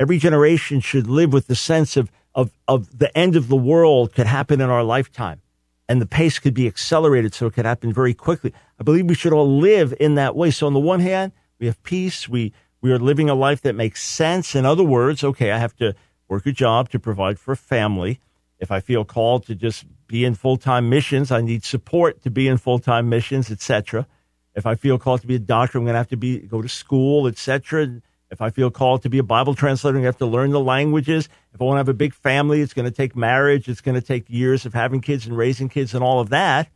[0.00, 4.14] Every generation should live with the sense of, of, of the end of the world
[4.14, 5.40] could happen in our lifetime
[5.88, 8.52] and the pace could be accelerated so it could happen very quickly.
[8.80, 10.50] I believe we should all live in that way.
[10.50, 12.28] So on the one hand, we have peace.
[12.28, 14.54] We, we are living a life that makes sense.
[14.54, 15.94] In other words, okay, I have to
[16.28, 18.20] work a job to provide for a family.
[18.62, 22.46] If I feel called to just be in full-time missions, I need support to be
[22.46, 24.06] in full-time missions, etc.
[24.54, 26.62] If I feel called to be a doctor, I'm going to have to be go
[26.62, 28.00] to school, etc.
[28.30, 31.28] If I feel called to be a Bible translator, I have to learn the languages.
[31.52, 33.68] If I want to have a big family, it's going to take marriage.
[33.68, 36.68] It's going to take years of having kids and raising kids and all of that.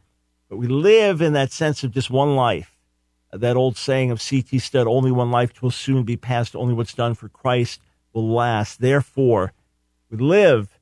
[0.48, 2.76] But we live in that sense of just one life.
[3.32, 4.58] That old saying of C.T.
[4.58, 6.56] Studd, only one life will soon be passed.
[6.56, 7.80] Only what's done for Christ
[8.12, 8.80] will last.
[8.80, 9.52] Therefore,
[10.10, 10.75] we live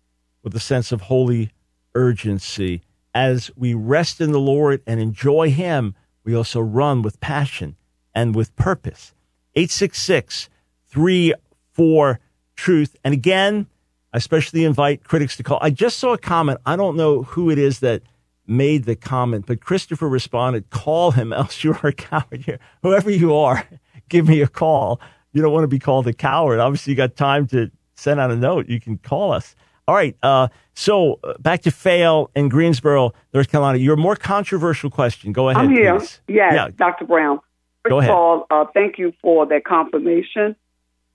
[0.45, 1.51] with a sense of holy
[1.97, 2.83] urgency.
[3.15, 7.77] As we rest in the Lord and enjoy Him, we also run with passion
[8.15, 9.15] and with purpose.
[9.57, 10.49] 866
[10.87, 12.21] 34
[12.57, 12.97] Truth.
[13.03, 13.67] And again,
[14.13, 15.59] I especially invite critics to call.
[15.61, 16.61] I just saw a comment.
[16.65, 18.03] I don't know who it is that
[18.47, 22.61] made the comment, but Christopher responded, call him, else you are a coward here.
[22.83, 23.69] Whoever you are,
[24.09, 25.01] give me a call.
[25.33, 26.61] You don't want to be called a coward.
[26.61, 28.69] Obviously, you got time to send out a note.
[28.69, 29.57] You can call us.
[29.87, 30.17] All right.
[30.23, 33.79] Uh, so uh, back to Fail in Greensboro, North Carolina.
[33.79, 35.33] Your more controversial question.
[35.33, 35.65] Go ahead.
[35.65, 35.99] I'm here.
[35.99, 36.21] please.
[36.27, 36.69] Yes, Yeah.
[36.75, 37.05] Dr.
[37.05, 37.39] Brown.
[37.83, 38.11] First Go ahead.
[38.11, 40.57] of all, uh, thank you for that confirmation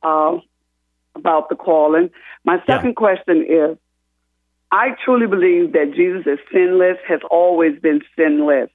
[0.03, 0.37] uh,
[1.15, 2.11] about the calling.
[2.45, 3.77] My second question is
[4.71, 8.69] I truly believe that Jesus is sinless, has always been sinless.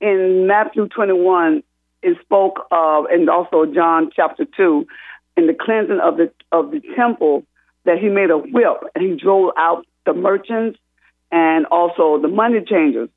[0.00, 1.62] In Matthew 21,
[2.02, 4.86] it spoke of, and also John chapter 2,
[5.36, 7.44] in the cleansing of the, of the temple,
[7.84, 10.78] that he made a whip and he drove out the merchants
[11.30, 13.08] and also the money changers.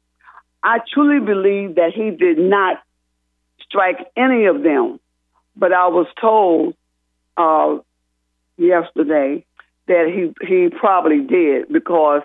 [0.63, 2.81] I truly believe that he did not
[3.61, 4.99] strike any of them,
[5.55, 6.75] but I was told
[7.37, 7.77] uh,
[8.57, 9.45] yesterday
[9.87, 12.23] that he he probably did because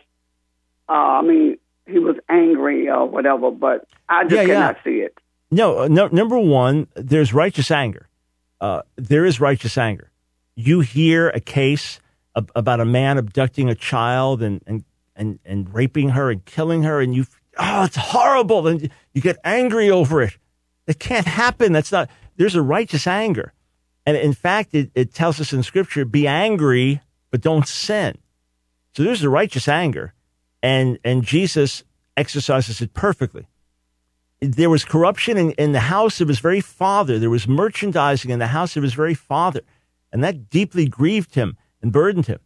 [0.89, 4.47] uh, I mean he was angry or whatever, but I just Yeah, yeah.
[4.55, 5.17] cannot see it.
[5.51, 8.09] No, uh, no, number one, there's righteous anger.
[8.61, 10.11] Uh, there is righteous anger.
[10.55, 12.01] You hear a case
[12.37, 14.85] ab- about a man abducting a child and, and,
[15.17, 17.27] and, and raping her and killing her, and you,
[17.59, 18.67] oh, it's horrible.
[18.67, 20.37] And you get angry over it.
[20.87, 21.73] It can't happen.
[21.73, 23.53] That's not, there's a righteous anger.
[24.05, 28.19] And in fact, it, it tells us in scripture, be angry, but don't sin.
[28.95, 30.13] So there's a righteous anger.
[30.63, 31.85] And, and Jesus
[32.17, 33.47] exercises it perfectly
[34.43, 37.19] there was corruption in, in the house of his very father.
[37.19, 39.61] There was merchandising in the house of his very father.
[40.13, 42.41] And that deeply grieved him and burdened him.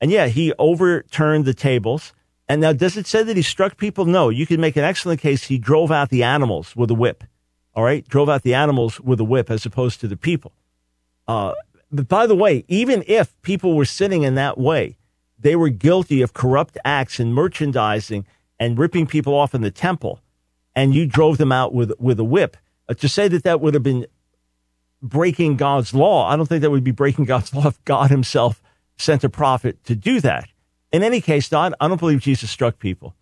[0.00, 2.12] And yeah, he overturned the tables.
[2.48, 4.04] And now, does it say that he struck people?
[4.04, 4.28] No.
[4.28, 7.24] You could make an excellent case he drove out the animals with a whip.
[7.74, 8.06] All right?
[8.08, 10.52] Drove out the animals with a whip as opposed to the people.
[11.28, 11.54] Uh,
[11.92, 14.96] but by the way, even if people were sitting in that way,
[15.38, 18.26] they were guilty of corrupt acts in merchandising
[18.58, 20.20] and ripping people off in the temple
[20.74, 22.56] and you drove them out with with a whip.
[22.88, 24.06] Uh, to say that that would have been
[25.02, 26.28] breaking God's law.
[26.28, 28.62] I don't think that would be breaking God's law if God himself
[29.00, 30.48] sent a prophet to do that.
[30.92, 33.14] In any case, Don, I don't believe Jesus struck people.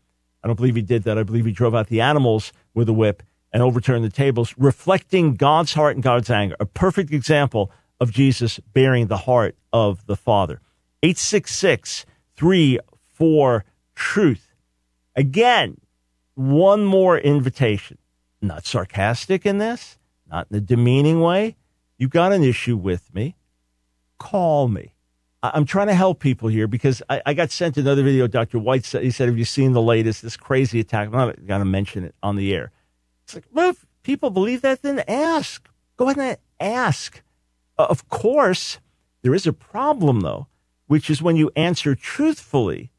[0.43, 1.19] I don't believe he did that.
[1.19, 5.35] I believe he drove out the animals with a whip and overturned the tables, reflecting
[5.35, 6.57] God's heart and God's anger.
[6.61, 10.61] A perfect example of Jesus bearing the heart of the Father.
[11.03, 13.65] 866 34
[13.95, 14.55] Truth.
[15.17, 15.79] Again,
[16.35, 17.99] one more invitation.
[18.41, 19.99] Not sarcastic in this,
[20.31, 21.57] not in a demeaning way.
[21.97, 23.35] You've got an issue with me.
[24.19, 24.95] Call me.
[25.43, 28.27] I'm trying to help people here because I, I, got sent another video.
[28.27, 28.59] Dr.
[28.59, 31.09] White said, he said, Have you seen the latest, this crazy attack?
[31.09, 32.73] I'm not going to mention it on the air.
[33.23, 35.69] It's like, well, if people believe that, then ask.
[35.97, 37.23] Go ahead and ask.
[37.79, 38.81] Uh, of course,
[39.23, 40.49] there is a problem, though,
[40.89, 42.91] which is when you answer truthfully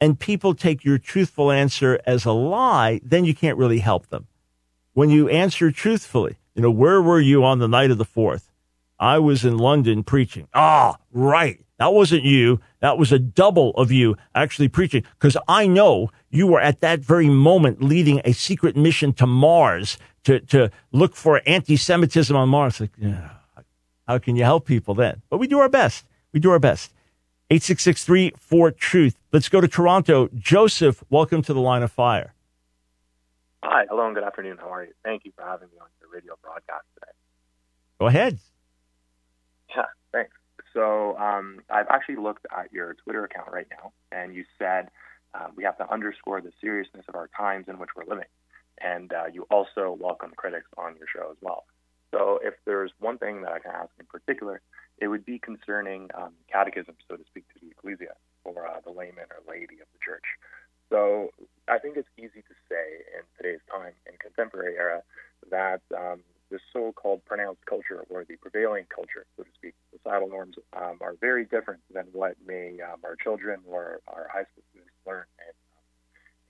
[0.00, 4.26] and people take your truthful answer as a lie, then you can't really help them.
[4.94, 8.50] When you answer truthfully, you know, where were you on the night of the 4th?
[8.98, 10.48] I was in London preaching.
[10.54, 11.63] Ah, right.
[11.78, 12.60] That wasn't you.
[12.80, 15.04] That was a double of you actually preaching.
[15.18, 19.98] Because I know you were at that very moment leading a secret mission to Mars
[20.24, 22.80] to, to look for anti Semitism on Mars.
[22.80, 23.30] Like, yeah,
[24.06, 25.22] how can you help people then?
[25.30, 26.04] But we do our best.
[26.32, 26.92] We do our best.
[27.50, 29.16] 8663 for truth.
[29.32, 30.28] Let's go to Toronto.
[30.34, 32.34] Joseph, welcome to the line of fire.
[33.62, 34.58] Hi, hello, and good afternoon.
[34.60, 34.92] How are you?
[35.02, 37.12] Thank you for having me on your radio broadcast today.
[37.98, 38.38] Go ahead.
[39.74, 40.32] Yeah, thanks.
[40.74, 44.90] So um, I've actually looked at your Twitter account right now, and you said
[45.32, 48.28] um, we have to underscore the seriousness of our times in which we're living.
[48.80, 51.64] And uh, you also welcome critics on your show as well.
[52.12, 54.60] So if there's one thing that I can ask in particular,
[54.98, 58.90] it would be concerning um, catechism, so to speak, to the ecclesia or uh, the
[58.90, 60.24] layman or laity of the church.
[60.90, 61.30] So
[61.68, 65.02] I think it's easy to say in today's time, in contemporary era,
[65.50, 70.56] that um, the so-called pronounced culture or the prevailing culture, so to speak, societal norms
[70.76, 74.92] um, are very different than what may um, our children or our high school students
[75.06, 75.84] learn in, um,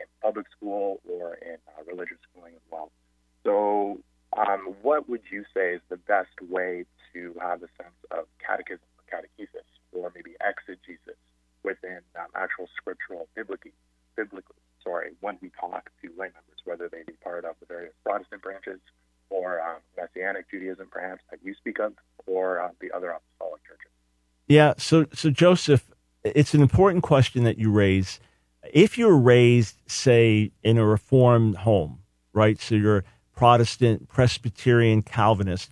[0.01, 2.91] in public school or in uh, religious schooling as well.
[3.45, 4.01] So,
[4.37, 8.85] um, what would you say is the best way to have a sense of catechism
[8.99, 11.19] or catechesis, or maybe exegesis
[11.63, 13.73] within um, actual scriptural biblically,
[14.17, 17.95] biblically, sorry, when we talk to lay members, whether they be part of the various
[18.05, 18.81] Protestant branches
[19.35, 21.93] or um, Messianic Judaism, perhaps that you speak of,
[22.27, 23.91] or uh, the other apostolic churches.
[24.47, 24.75] Yeah.
[24.79, 25.91] So, so Joseph,
[26.23, 28.21] it's an important question that you raise.
[28.73, 31.99] If you're raised, say, in a Reformed home,
[32.33, 32.61] right?
[32.61, 35.71] So you're Protestant, Presbyterian, Calvinist.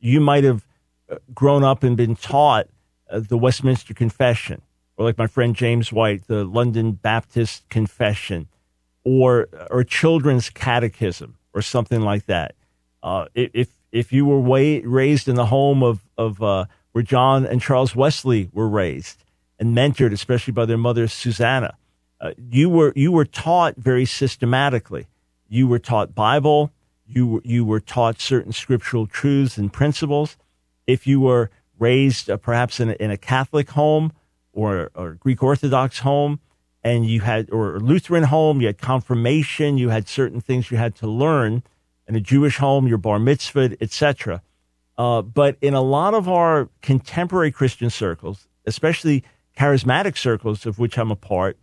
[0.00, 0.66] You might have
[1.08, 2.66] uh, grown up and been taught
[3.10, 4.60] uh, the Westminster Confession,
[4.96, 8.48] or like my friend James White, the London Baptist Confession,
[9.04, 12.54] or or children's catechism, or something like that.
[13.04, 17.44] Uh, if if you were way, raised in the home of of uh, where John
[17.44, 19.22] and Charles Wesley were raised
[19.58, 21.76] and mentored, especially by their mother Susanna,
[22.18, 25.06] uh, you were you were taught very systematically.
[25.48, 26.72] You were taught Bible.
[27.06, 30.38] You were, you were taught certain scriptural truths and principles.
[30.86, 34.12] If you were raised uh, perhaps in a, in a Catholic home
[34.54, 36.40] or or Greek Orthodox home,
[36.82, 39.76] and you had or Lutheran home, you had confirmation.
[39.76, 41.62] You had certain things you had to learn
[42.06, 44.42] in a Jewish home, your bar mitzvah, etc.
[44.96, 49.24] Uh, but in a lot of our contemporary Christian circles, especially
[49.56, 51.58] charismatic circles of which I'm a part,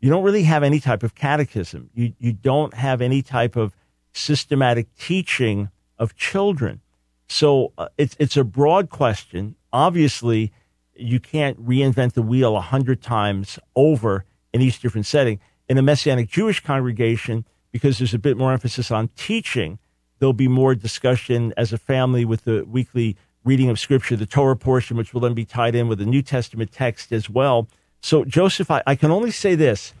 [0.00, 1.90] you don't really have any type of catechism.
[1.94, 3.74] You you don't have any type of
[4.12, 6.80] systematic teaching of children.
[7.28, 9.56] So uh, it's it's a broad question.
[9.72, 10.52] Obviously,
[10.94, 15.40] you can't reinvent the wheel a hundred times over in each different setting.
[15.68, 19.78] In a Messianic Jewish congregation, because there's a bit more emphasis on teaching,
[20.18, 24.56] There'll be more discussion as a family with the weekly reading of Scripture, the Torah
[24.56, 27.68] portion, which will then be tied in with the New Testament text as well.
[28.00, 29.94] So, Joseph, I, I can only say this.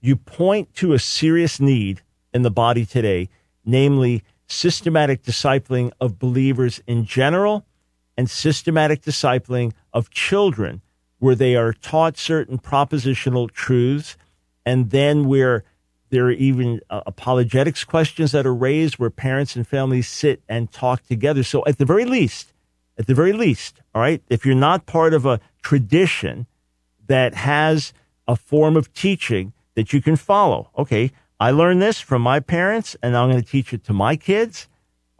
[0.00, 2.02] You point to a serious need
[2.32, 3.28] in the body today,
[3.64, 7.66] namely systematic discipling of believers in general
[8.16, 10.82] and systematic discipling of children,
[11.18, 14.16] where they are taught certain propositional truths
[14.64, 15.64] and then where
[16.10, 20.70] there are even uh, apologetics questions that are raised where parents and families sit and
[20.72, 21.42] talk together.
[21.42, 22.52] So at the very least,
[22.98, 26.46] at the very least, all right, if you're not part of a tradition
[27.06, 27.92] that has
[28.26, 32.96] a form of teaching that you can follow, okay, I learned this from my parents
[33.02, 34.68] and I'm going to teach it to my kids.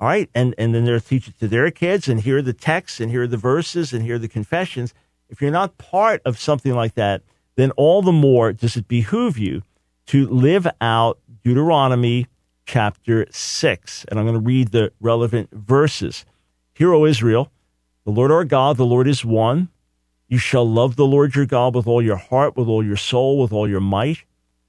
[0.00, 0.28] All right.
[0.34, 3.10] And, and then they'll teach it to their kids and here are the texts and
[3.10, 4.94] here are the verses and here are the confessions.
[5.28, 7.22] If you're not part of something like that,
[7.56, 9.62] then all the more does it behoove you
[10.08, 12.26] to live out Deuteronomy
[12.64, 14.06] chapter 6.
[14.08, 16.24] And I'm going to read the relevant verses.
[16.72, 17.52] Hear, O Israel,
[18.04, 19.68] The Lord our God, the Lord is one.
[20.26, 23.38] You shall love the Lord your God with all your heart, with all your soul,
[23.38, 24.24] with all your might.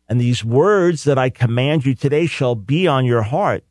[0.10, 3.64] And these words that I command you today shall be on your heart.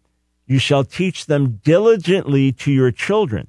[0.46, 3.48] You shall teach them diligently to your children,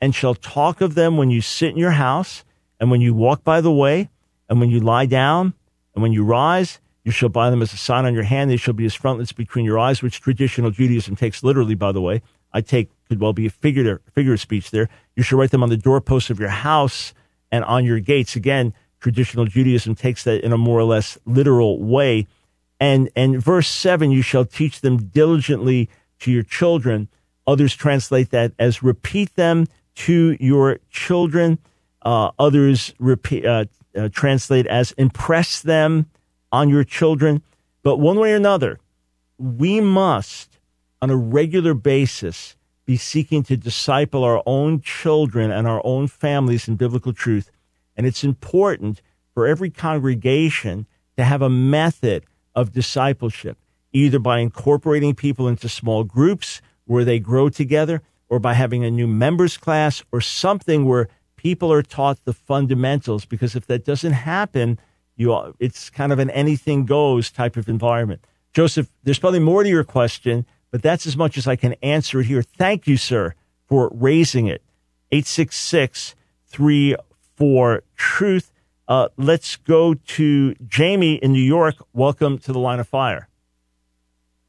[0.00, 2.44] and shall talk of them when you sit in your house,
[2.80, 4.10] and when you walk by the way,
[4.48, 5.54] and when you lie down,
[5.94, 6.80] and when you rise.
[7.04, 8.50] You shall bind them as a sign on your hand.
[8.50, 12.00] They shall be as frontlets between your eyes, which traditional Judaism takes literally, by the
[12.00, 12.22] way.
[12.52, 14.88] I take could well be a figure figure of speech there.
[15.16, 17.12] You shall write them on the doorposts of your house
[17.50, 18.36] and on your gates.
[18.36, 22.26] Again, traditional Judaism takes that in a more or less literal way.
[22.78, 25.88] And and verse seven, you shall teach them diligently
[26.20, 27.08] to your children.
[27.46, 31.58] Others translate that as repeat them to your children.
[32.02, 33.64] Uh, others repeat, uh,
[33.96, 36.06] uh, translate as impress them
[36.52, 37.42] on your children.
[37.82, 38.78] But one way or another,
[39.38, 40.58] we must,
[41.00, 46.68] on a regular basis, be seeking to disciple our own children and our own families
[46.68, 47.50] in biblical truth.
[47.96, 49.02] And it's important
[49.34, 50.86] for every congregation
[51.16, 52.24] to have a method
[52.54, 53.56] of discipleship,
[53.92, 58.90] either by incorporating people into small groups where they grow together, or by having a
[58.90, 63.24] new members class, or something where people are taught the fundamentals.
[63.24, 64.78] Because if that doesn't happen,
[65.16, 68.24] you it's kind of an anything goes type of environment.
[68.52, 72.20] Joseph, there's probably more to your question, but that's as much as I can answer
[72.20, 72.42] it here.
[72.42, 73.34] Thank you, sir,
[73.66, 74.62] for raising it.
[75.10, 76.14] 866
[76.46, 78.52] 34 Truth.
[78.88, 81.76] Uh, let's go to Jamie in New York.
[81.92, 83.28] Welcome to the line of fire.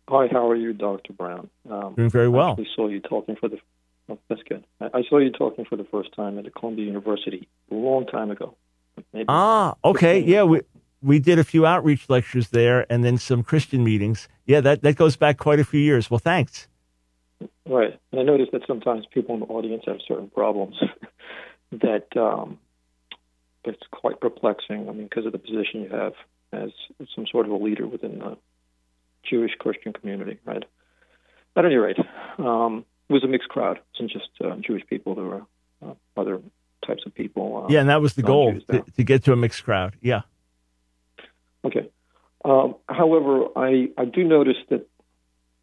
[0.09, 1.13] Hi, how are you, Dr.
[1.13, 1.49] Brown?
[1.69, 2.57] Um, Doing very well.
[2.59, 3.57] I saw you talking for the.
[4.09, 4.65] Oh, that's good.
[4.81, 8.31] I saw you talking for the first time at the Columbia University a long time
[8.31, 8.55] ago.
[9.13, 10.61] Maybe ah, okay, yeah, we
[11.01, 14.27] we did a few outreach lectures there, and then some Christian meetings.
[14.45, 16.09] Yeah, that that goes back quite a few years.
[16.09, 16.67] Well, thanks.
[17.65, 20.75] Right, and I noticed that sometimes people in the audience have certain problems
[21.71, 22.59] that um,
[23.63, 24.89] it's quite perplexing.
[24.89, 26.13] I mean, because of the position you have
[26.51, 26.71] as
[27.15, 28.37] some sort of a leader within the
[29.23, 30.63] Jewish Christian community, right?
[31.55, 31.97] At any rate,
[32.37, 33.77] um, it was a mixed crowd.
[33.77, 35.15] It wasn't just uh, Jewish people.
[35.15, 35.41] There were
[35.85, 36.41] uh, other
[36.85, 37.65] types of people.
[37.65, 39.95] Uh, yeah, and that was the goal to, to, get to a mixed crowd.
[40.01, 40.21] Yeah.
[41.65, 41.89] Okay.
[42.45, 44.87] Um, however, I, I do notice that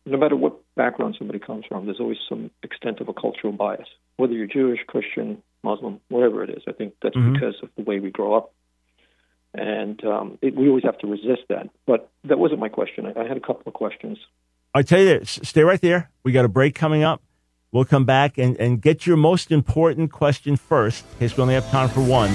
[0.06, 3.88] no matter what background somebody comes from, there's always some extent of a cultural bias,
[4.16, 6.62] whether you're Jewish, Christian, Muslim, whatever it is.
[6.66, 7.34] I think that's mm-hmm.
[7.34, 8.52] because of the way we grow up.
[9.52, 11.68] And um, it, we always have to resist that.
[11.86, 13.06] But that wasn't my question.
[13.06, 14.18] I, I had a couple of questions.
[14.72, 16.10] I tell you this, stay right there.
[16.22, 17.22] We got a break coming up.
[17.72, 21.54] We'll come back and, and get your most important question first, in case we only
[21.54, 22.32] have time for one.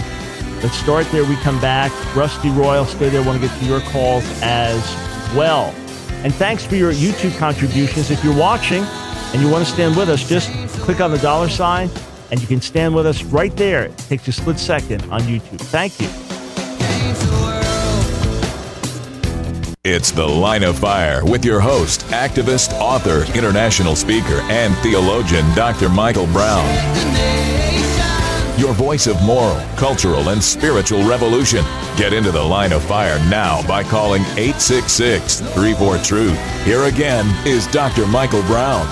[0.62, 1.26] Let's start there.
[1.26, 1.92] We come back.
[2.16, 3.22] Rusty Royal, stay there.
[3.22, 4.82] want to get to your calls as
[5.36, 5.76] well.
[6.24, 8.12] And thanks for your YouTube contributions.
[8.12, 8.84] If you're watching
[9.34, 11.90] and you want to stand with us, just click on the dollar sign
[12.32, 13.84] and you can stand with us right there.
[13.84, 15.60] It takes a split second on YouTube.
[15.60, 16.25] Thank you.
[19.88, 25.90] It's The Line of Fire with your host, activist, author, international speaker, and theologian, Dr.
[25.90, 26.66] Michael Brown.
[28.58, 31.64] Your voice of moral, cultural, and spiritual revolution.
[31.98, 36.64] Get into The Line of Fire now by calling 866 34 Truth.
[36.66, 38.08] Here again is Dr.
[38.08, 38.88] Michael Brown.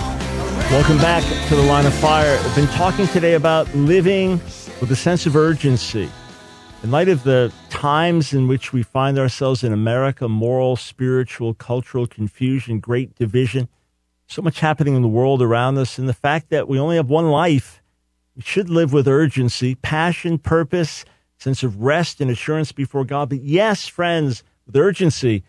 [0.69, 2.37] Welcome back to The Line of Fire.
[2.39, 4.33] I've been talking today about living
[4.79, 6.11] with a sense of urgency
[6.83, 12.05] in light of the times in which we find ourselves in America, moral, spiritual, cultural
[12.05, 13.67] confusion, great division,
[14.27, 17.09] so much happening in the world around us, and the fact that we only have
[17.09, 17.81] one life,
[18.35, 21.03] we should live with urgency, passion, purpose,
[21.39, 23.29] sense of rest and assurance before God.
[23.29, 25.43] But yes, friends, with urgency.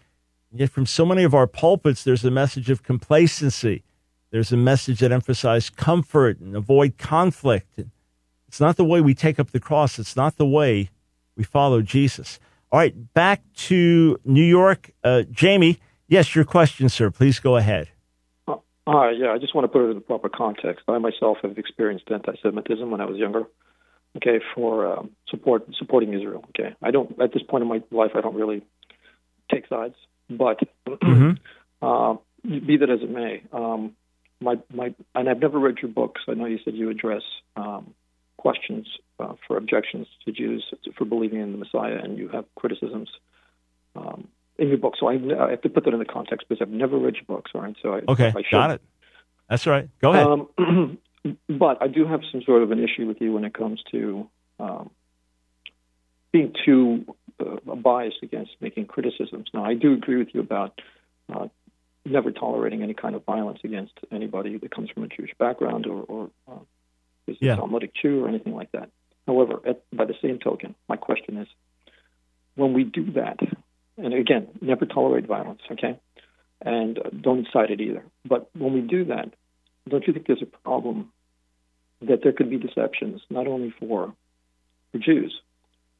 [0.50, 3.82] And yet, from so many of our pulpits, there's a message of complacency.
[4.30, 7.80] There's a message that emphasizes comfort and avoid conflict.
[8.48, 9.98] It's not the way we take up the cross.
[9.98, 10.90] It's not the way
[11.36, 12.38] we follow Jesus.
[12.70, 14.90] All right, back to New York.
[15.02, 15.78] Uh, Jamie,
[16.08, 17.10] yes, your question, sir.
[17.10, 17.88] Please go ahead.
[18.48, 18.56] Uh,
[18.86, 20.84] uh, yeah, I just want to put it in the proper context.
[20.88, 23.44] I myself have experienced anti-Semitism when I was younger.
[24.16, 26.44] Okay, for um, support supporting Israel.
[26.50, 28.62] Okay, I don't at this point in my life I don't really
[29.50, 29.96] take sides,
[30.30, 31.32] but mm-hmm.
[31.82, 32.14] uh,
[32.44, 33.96] be that as it may, um,
[34.40, 36.22] my my and I've never read your books.
[36.28, 37.22] I know you said you address
[37.56, 37.94] um,
[38.36, 38.86] questions
[39.18, 40.64] uh, for objections to Jews
[40.96, 43.08] for believing in the Messiah, and you have criticisms
[43.96, 44.28] um,
[44.58, 44.94] in your book.
[44.98, 47.24] So I, I, have to put that in the context because I've never read your
[47.26, 47.74] books, right?
[47.82, 48.82] So I, okay, I got it.
[49.48, 49.88] That's right.
[50.00, 50.26] Go ahead.
[50.58, 50.98] Um,
[51.48, 54.28] but I do have some sort of an issue with you when it comes to
[54.58, 54.90] um,
[56.32, 57.04] being too
[57.40, 59.48] uh, biased against making criticisms.
[59.52, 60.80] Now, I do agree with you about
[61.32, 61.48] uh,
[62.04, 66.02] never tolerating any kind of violence against anybody that comes from a Jewish background or,
[66.02, 66.58] or uh,
[67.26, 67.56] is yeah.
[67.56, 68.90] Talmudic Jew or anything like that.
[69.26, 71.48] However, at, by the same token, my question is,
[72.56, 73.38] when we do that,
[73.96, 75.98] and again, never tolerate violence, okay,
[76.60, 78.04] and uh, don't incite it either.
[78.24, 79.32] But when we do that,
[79.88, 81.12] don't you think there's a problem
[82.02, 84.14] that there could be deceptions not only for
[84.92, 85.40] for Jews?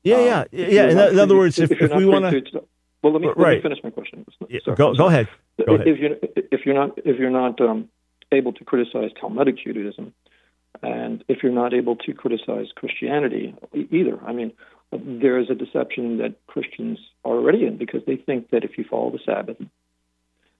[0.02, 0.84] Yeah, um, yeah, yeah.
[0.90, 2.62] In, in, other words, if, if, if we want to,
[3.02, 3.36] well, let me, right.
[3.36, 4.26] let me finish my question.
[4.48, 5.28] Yeah, go, go ahead.
[5.66, 6.16] Go if, you
[6.52, 7.88] if you're not if you're not um,
[8.32, 10.12] able to criticize Talmudic Judaism,
[10.84, 13.54] and if you're not able to criticize Christianity
[13.90, 14.52] either, I mean,
[14.92, 18.84] there is a deception that Christians are already in because they think that if you
[18.84, 19.56] follow the Sabbath,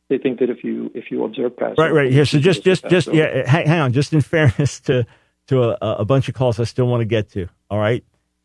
[0.09, 2.25] they think that if you if you observe Passover, right, right here.
[2.25, 3.93] So just just just yeah, hang, hang, on.
[3.93, 5.07] Just in fairness to
[5.49, 7.49] to a, a, bunch of calls, I still want to get to.
[7.71, 8.03] All right,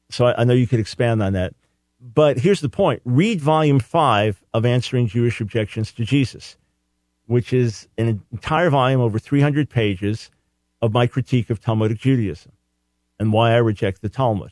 [0.09, 1.53] so I, I know you could expand on that,
[2.01, 6.57] but here's the point: read volume five of Answering Jewish Objections to Jesus,
[7.25, 10.29] which is an entire volume over 300 pages
[10.81, 12.51] of my critique of Talmudic Judaism
[13.19, 14.51] and why I reject the Talmud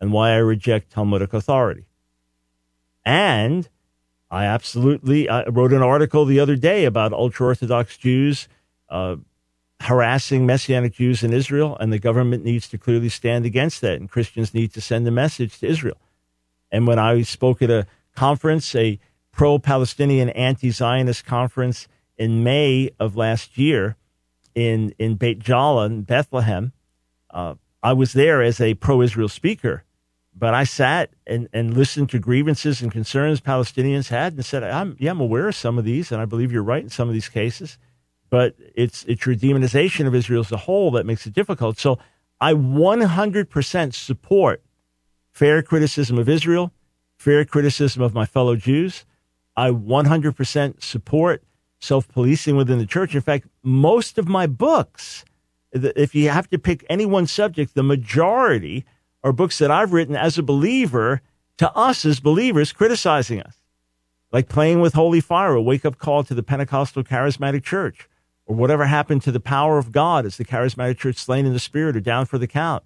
[0.00, 1.84] and why I reject Talmudic authority.
[3.04, 3.68] And
[4.30, 8.48] I absolutely I wrote an article the other day about ultra Orthodox Jews
[8.88, 9.16] uh,
[9.80, 14.10] harassing Messianic Jews in Israel, and the government needs to clearly stand against that, and
[14.10, 15.96] Christians need to send a message to Israel.
[16.70, 18.98] And when I spoke at a conference, a
[19.32, 23.96] pro Palestinian anti Zionist conference in May of last year,
[24.54, 26.72] in in Beit Jala in Bethlehem.
[27.30, 29.84] Uh, I was there as a pro-Israel speaker,
[30.36, 34.96] but I sat and, and listened to grievances and concerns Palestinians had and said, I'm,
[34.98, 37.14] yeah, I'm aware of some of these, and I believe you're right in some of
[37.14, 37.78] these cases,
[38.28, 41.78] but it's, it's your demonization of Israel as a whole that makes it difficult.
[41.78, 41.98] So
[42.40, 44.62] I 100% support
[45.30, 46.72] fair criticism of Israel,
[47.16, 49.04] fair criticism of my fellow Jews.
[49.56, 51.42] I 100% support
[51.80, 53.14] self policing within the church.
[53.14, 55.24] In fact, most of my books,
[55.72, 58.84] if you have to pick any one subject, the majority
[59.22, 61.22] are books that I've written as a believer
[61.58, 63.56] to us as believers criticizing us,
[64.32, 68.08] like Playing with Holy Fire, a wake up call to the Pentecostal Charismatic Church,
[68.46, 71.58] or whatever happened to the power of God as the Charismatic Church slain in the
[71.58, 72.82] Spirit or down for the count,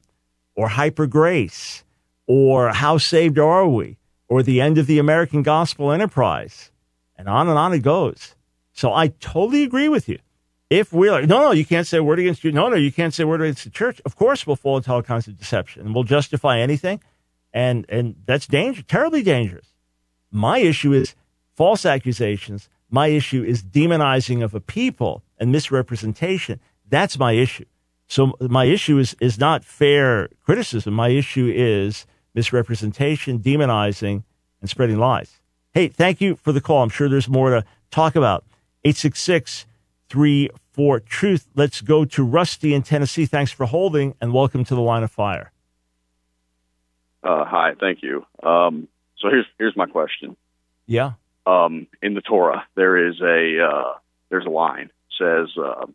[0.57, 1.85] or Hyper Grace,
[2.27, 3.97] or How Saved Are We,
[4.29, 6.73] or The End of the American Gospel Enterprise,
[7.17, 8.34] and on and on it goes.
[8.75, 10.19] So I totally agree with you.
[10.69, 12.51] If we're like, no, no, you can't say a word against you.
[12.51, 14.01] No, no, you can't say a word against the church.
[14.05, 17.01] Of course, we'll fall into all kinds of deception and we'll justify anything.
[17.53, 19.69] And, and that's dangerous, terribly dangerous.
[20.33, 21.15] My issue is
[21.55, 22.69] false accusations.
[22.91, 26.59] My issue is demonizing of a people and misrepresentation.
[26.89, 27.67] That's my issue.
[28.09, 30.95] So my issue is, is not fair criticism.
[30.95, 34.25] My issue is misrepresentation, demonizing,
[34.61, 35.41] and spreading lies.
[35.73, 36.83] Hey, thank you for the call.
[36.83, 38.45] I'm sure there's more to talk about.
[38.85, 39.67] 866
[40.09, 41.49] 34 Truth.
[41.55, 43.27] Let's go to Rusty in Tennessee.
[43.27, 45.53] Thanks for holding and welcome to the line of fire.
[47.23, 48.27] Uh, hi, thank you.
[48.43, 50.37] Um, so here's here's my question.
[50.87, 51.13] Yeah.
[51.47, 55.87] Um, in the Torah, there is a uh, there's a line says uh,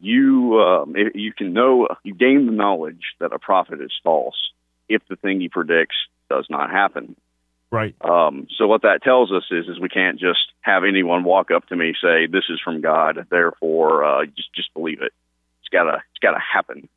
[0.00, 4.52] you um, you can know you gain the knowledge that a prophet is false
[4.88, 5.96] if the thing he predicts
[6.28, 7.16] does not happen.
[7.74, 7.96] Right.
[8.02, 11.66] Um, so what that tells us is, is we can't just have anyone walk up
[11.66, 15.12] to me say this is from God, therefore uh, just just believe it.
[15.60, 16.88] It's gotta it's gotta happen.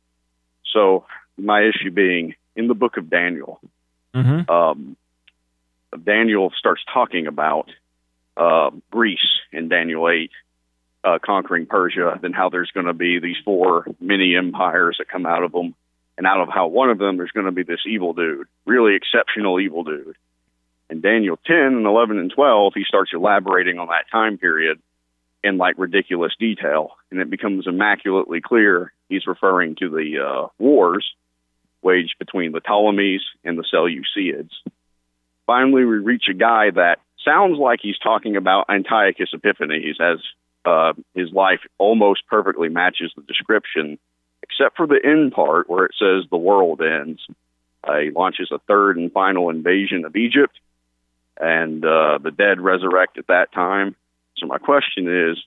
[0.72, 1.04] So
[1.36, 3.60] my issue being in the book of Daniel,
[4.14, 4.48] mm-hmm.
[4.48, 4.96] um,
[6.00, 7.68] Daniel starts talking about
[8.36, 9.18] uh, Greece
[9.50, 10.30] in Daniel eight.
[11.02, 15.26] Uh, conquering Persia, then how there's going to be these four mini empires that come
[15.26, 15.74] out of them,
[16.18, 18.96] and out of how one of them there's going to be this evil dude, really
[18.96, 20.16] exceptional evil dude
[20.90, 24.80] in Daniel 10 and 11 and 12, he starts elaborating on that time period
[25.44, 31.06] in like ridiculous detail, and it becomes immaculately clear he's referring to the uh, wars
[31.82, 34.50] waged between the Ptolemies and the Seleucids.
[35.46, 40.18] Finally, we reach a guy that sounds like he's talking about Antiochus Epiphanes, as
[40.64, 43.98] uh, his life almost perfectly matches the description,
[44.42, 47.20] except for the end part where it says the world ends.
[47.84, 50.58] Uh, he launches a third and final invasion of Egypt
[51.40, 53.96] and uh, the dead resurrect at that time.
[54.36, 55.38] So my question is,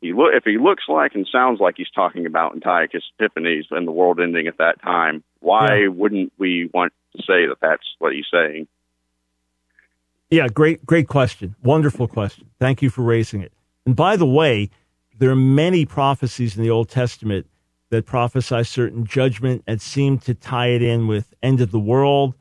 [0.00, 3.86] he look if he looks like and sounds like he's talking about Antiochus Epiphanes and
[3.86, 5.88] the world ending at that time, why yeah.
[5.88, 8.66] wouldn't we want to say that that's what he's saying?
[10.30, 11.54] Yeah, great, great question.
[11.62, 12.50] Wonderful question.
[12.58, 13.52] Thank you for raising it.
[13.86, 14.70] And by the way,
[15.18, 17.46] there are many prophecies in the Old Testament
[17.90, 22.34] that prophesy certain judgment and seem to tie it in with end of the world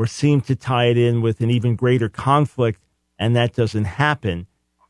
[0.00, 2.80] or seem to tie it in with an even greater conflict,
[3.18, 4.46] and that doesn't happen.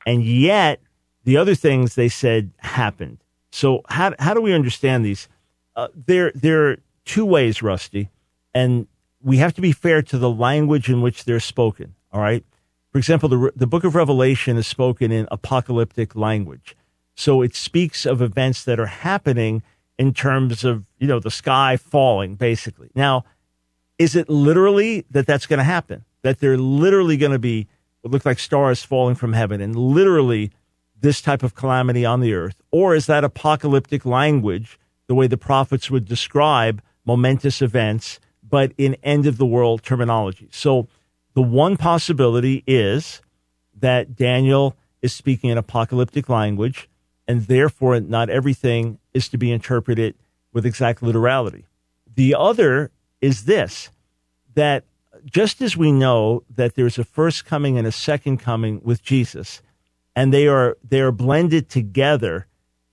[0.06, 0.80] And yet,
[1.24, 3.18] the other things they said happened.
[3.50, 5.28] So, how, how do we understand these?
[5.74, 8.08] Uh, there, there are two ways, Rusty,
[8.54, 8.86] and
[9.20, 11.96] we have to be fair to the language in which they're spoken.
[12.12, 12.44] All right.
[12.92, 16.76] For example, the, the book of Revelation is spoken in apocalyptic language.
[17.16, 19.64] So it speaks of events that are happening
[19.98, 22.90] in terms of, you know, the sky falling, basically.
[22.94, 23.24] Now,
[24.00, 26.06] is it literally that that's going to happen?
[26.22, 27.68] That they're literally going to be
[28.00, 30.50] what look like stars falling from heaven and literally
[30.98, 32.62] this type of calamity on the earth?
[32.70, 38.96] Or is that apocalyptic language, the way the prophets would describe momentous events, but in
[39.02, 40.48] end of the world terminology?
[40.50, 40.88] So
[41.34, 43.20] the one possibility is
[43.78, 46.88] that Daniel is speaking in apocalyptic language,
[47.28, 50.14] and therefore not everything is to be interpreted
[50.54, 51.66] with exact literality.
[52.14, 52.90] The other
[53.20, 53.90] is this
[54.54, 54.84] that
[55.24, 59.62] just as we know that there's a first coming and a second coming with Jesus,
[60.16, 62.46] and they are they are blended together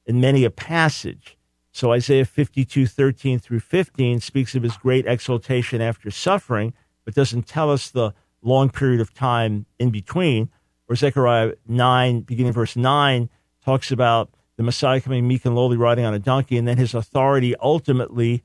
[0.06, 1.38] in many a passage.
[1.72, 6.74] So Isaiah 52, 13 through 15 speaks of his great exaltation after suffering,
[7.06, 10.50] but doesn't tell us the long period of time in between.
[10.90, 13.30] Or Zechariah 9, beginning verse 9,
[13.64, 16.96] talks about the Messiah coming meek and lowly riding on a donkey, and then his
[16.96, 18.42] authority ultimately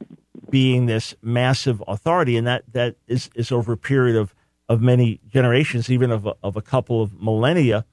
[0.53, 2.36] being this massive authority.
[2.36, 4.34] And that, that is, is over a period of,
[4.68, 7.86] of many generations, even of a, of a couple of millennia.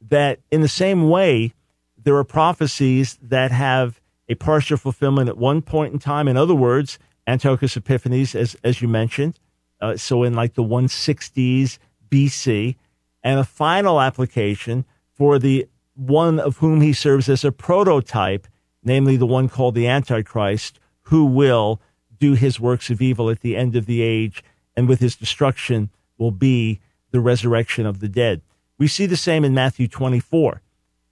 [0.00, 1.52] That in the same way,
[2.00, 6.28] there are prophecies that have a partial fulfillment at one point in time.
[6.28, 6.96] In other words,
[7.26, 9.40] Antiochus Epiphanes, as, as you mentioned,
[9.80, 11.78] uh, so in like the 160s
[12.08, 12.76] BC,
[13.24, 18.46] and a final application for the one of whom he serves as a prototype,
[18.84, 21.80] namely the one called the Antichrist, who will
[22.18, 24.42] do his works of evil at the end of the age,
[24.76, 28.42] and with his destruction will be the resurrection of the dead.
[28.78, 30.60] We see the same in Matthew 24,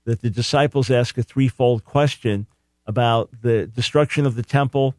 [0.04, 2.46] that the disciples ask a threefold question
[2.86, 4.94] about the destruction of the temple,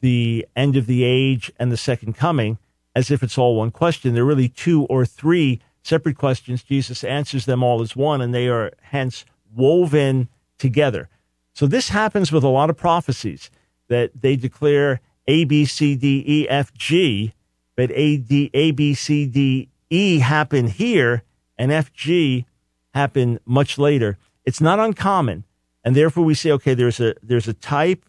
[0.00, 2.58] the end of the age, and the second coming
[2.94, 4.14] as if it's all one question.
[4.14, 6.64] They're really two or three separate questions.
[6.64, 10.28] Jesus answers them all as one, and they are hence woven
[10.58, 11.08] together.
[11.52, 13.50] So this happens with a lot of prophecies
[13.88, 17.34] that they declare A, B, C, D, E, F, G,
[17.76, 21.22] but A, D, A, B, C, D, E happen here,
[21.56, 22.46] and F, G
[22.94, 24.18] happen much later.
[24.44, 25.44] It's not uncommon,
[25.84, 28.04] and therefore we say, okay, there's a there's a type,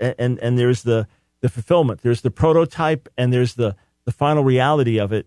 [0.00, 1.08] and and there's the
[1.40, 2.02] the fulfillment.
[2.02, 5.26] There's the prototype, and there's the the final reality of it.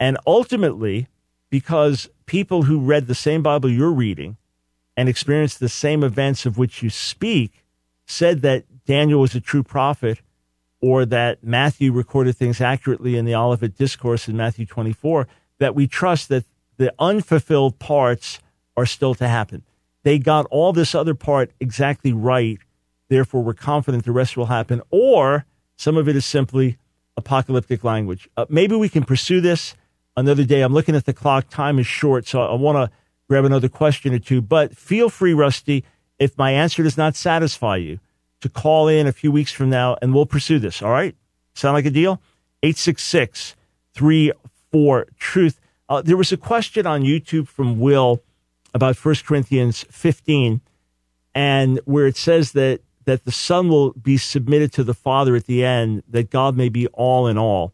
[0.00, 1.06] And ultimately,
[1.48, 4.36] because people who read the same Bible you're reading
[4.96, 7.64] and experienced the same events of which you speak
[8.06, 10.20] said that Daniel was a true prophet
[10.82, 15.28] or that Matthew recorded things accurately in the Olivet Discourse in Matthew 24,
[15.58, 16.44] that we trust that
[16.76, 18.40] the unfulfilled parts
[18.76, 19.62] are still to happen.
[20.02, 22.58] They got all this other part exactly right.
[23.08, 24.82] Therefore, we're confident the rest will happen.
[24.90, 26.78] Or some of it is simply
[27.16, 28.28] apocalyptic language.
[28.36, 29.76] Uh, maybe we can pursue this
[30.16, 30.62] another day.
[30.62, 31.48] I'm looking at the clock.
[31.48, 32.96] Time is short, so I want to
[33.28, 34.40] grab another question or two.
[34.42, 35.84] But feel free, Rusty,
[36.18, 38.00] if my answer does not satisfy you,
[38.42, 40.82] to call in a few weeks from now and we'll pursue this.
[40.82, 41.16] All right?
[41.54, 42.20] Sound like a deal?
[42.62, 43.56] 866
[43.94, 45.60] 34 Truth.
[45.88, 48.22] Uh, there was a question on YouTube from Will
[48.74, 50.60] about 1 Corinthians 15,
[51.34, 55.46] and where it says that that the Son will be submitted to the Father at
[55.46, 57.72] the end, that God may be all in all.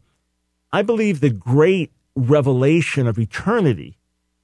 [0.71, 3.97] I believe the great revelation of eternity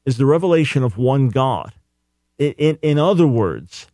[0.05, 1.73] is the revelation of one God.
[2.37, 3.87] In, in, in, other words,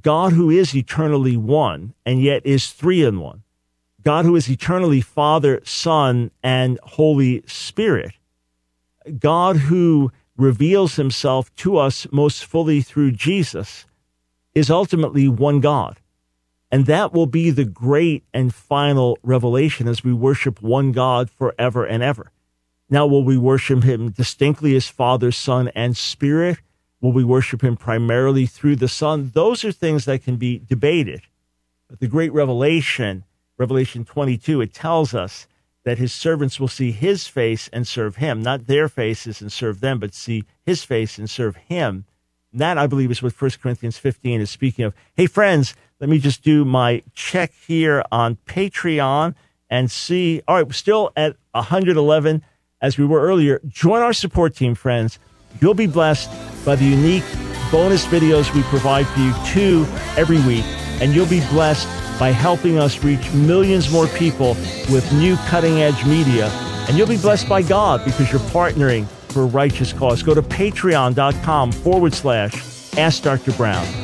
[0.00, 3.42] God who is eternally one and yet is three in one.
[4.02, 8.12] God who is eternally Father, Son, and Holy Spirit.
[9.18, 13.86] God who reveals himself to us most fully through Jesus
[14.54, 16.00] is ultimately one God.
[16.70, 21.84] And that will be the great and final revelation as we worship one God forever
[21.84, 22.32] and ever.
[22.90, 26.58] Now, will we worship him distinctly as Father, Son, and Spirit?
[27.04, 29.30] Will we worship him primarily through the Son?
[29.34, 31.20] Those are things that can be debated.
[31.86, 33.24] But the great revelation,
[33.58, 35.46] Revelation 22, it tells us
[35.84, 39.80] that his servants will see his face and serve him, not their faces and serve
[39.80, 42.06] them, but see his face and serve him.
[42.52, 44.94] And that, I believe, is what 1 Corinthians 15 is speaking of.
[45.14, 49.34] Hey, friends, let me just do my check here on Patreon
[49.68, 50.40] and see.
[50.48, 52.42] All right, we're still at 111
[52.80, 53.60] as we were earlier.
[53.68, 55.18] Join our support team, friends.
[55.60, 56.30] You'll be blessed
[56.64, 57.24] by the unique
[57.70, 59.86] bonus videos we provide for you two
[60.16, 60.64] every week,
[61.00, 61.88] and you'll be blessed
[62.18, 64.54] by helping us reach millions more people
[64.90, 66.48] with new cutting edge media.
[66.88, 70.22] And you'll be blessed by God because you're partnering for a righteous cause.
[70.22, 73.52] Go to patreon.com forward slash Ask Dr.
[73.52, 74.03] Brown.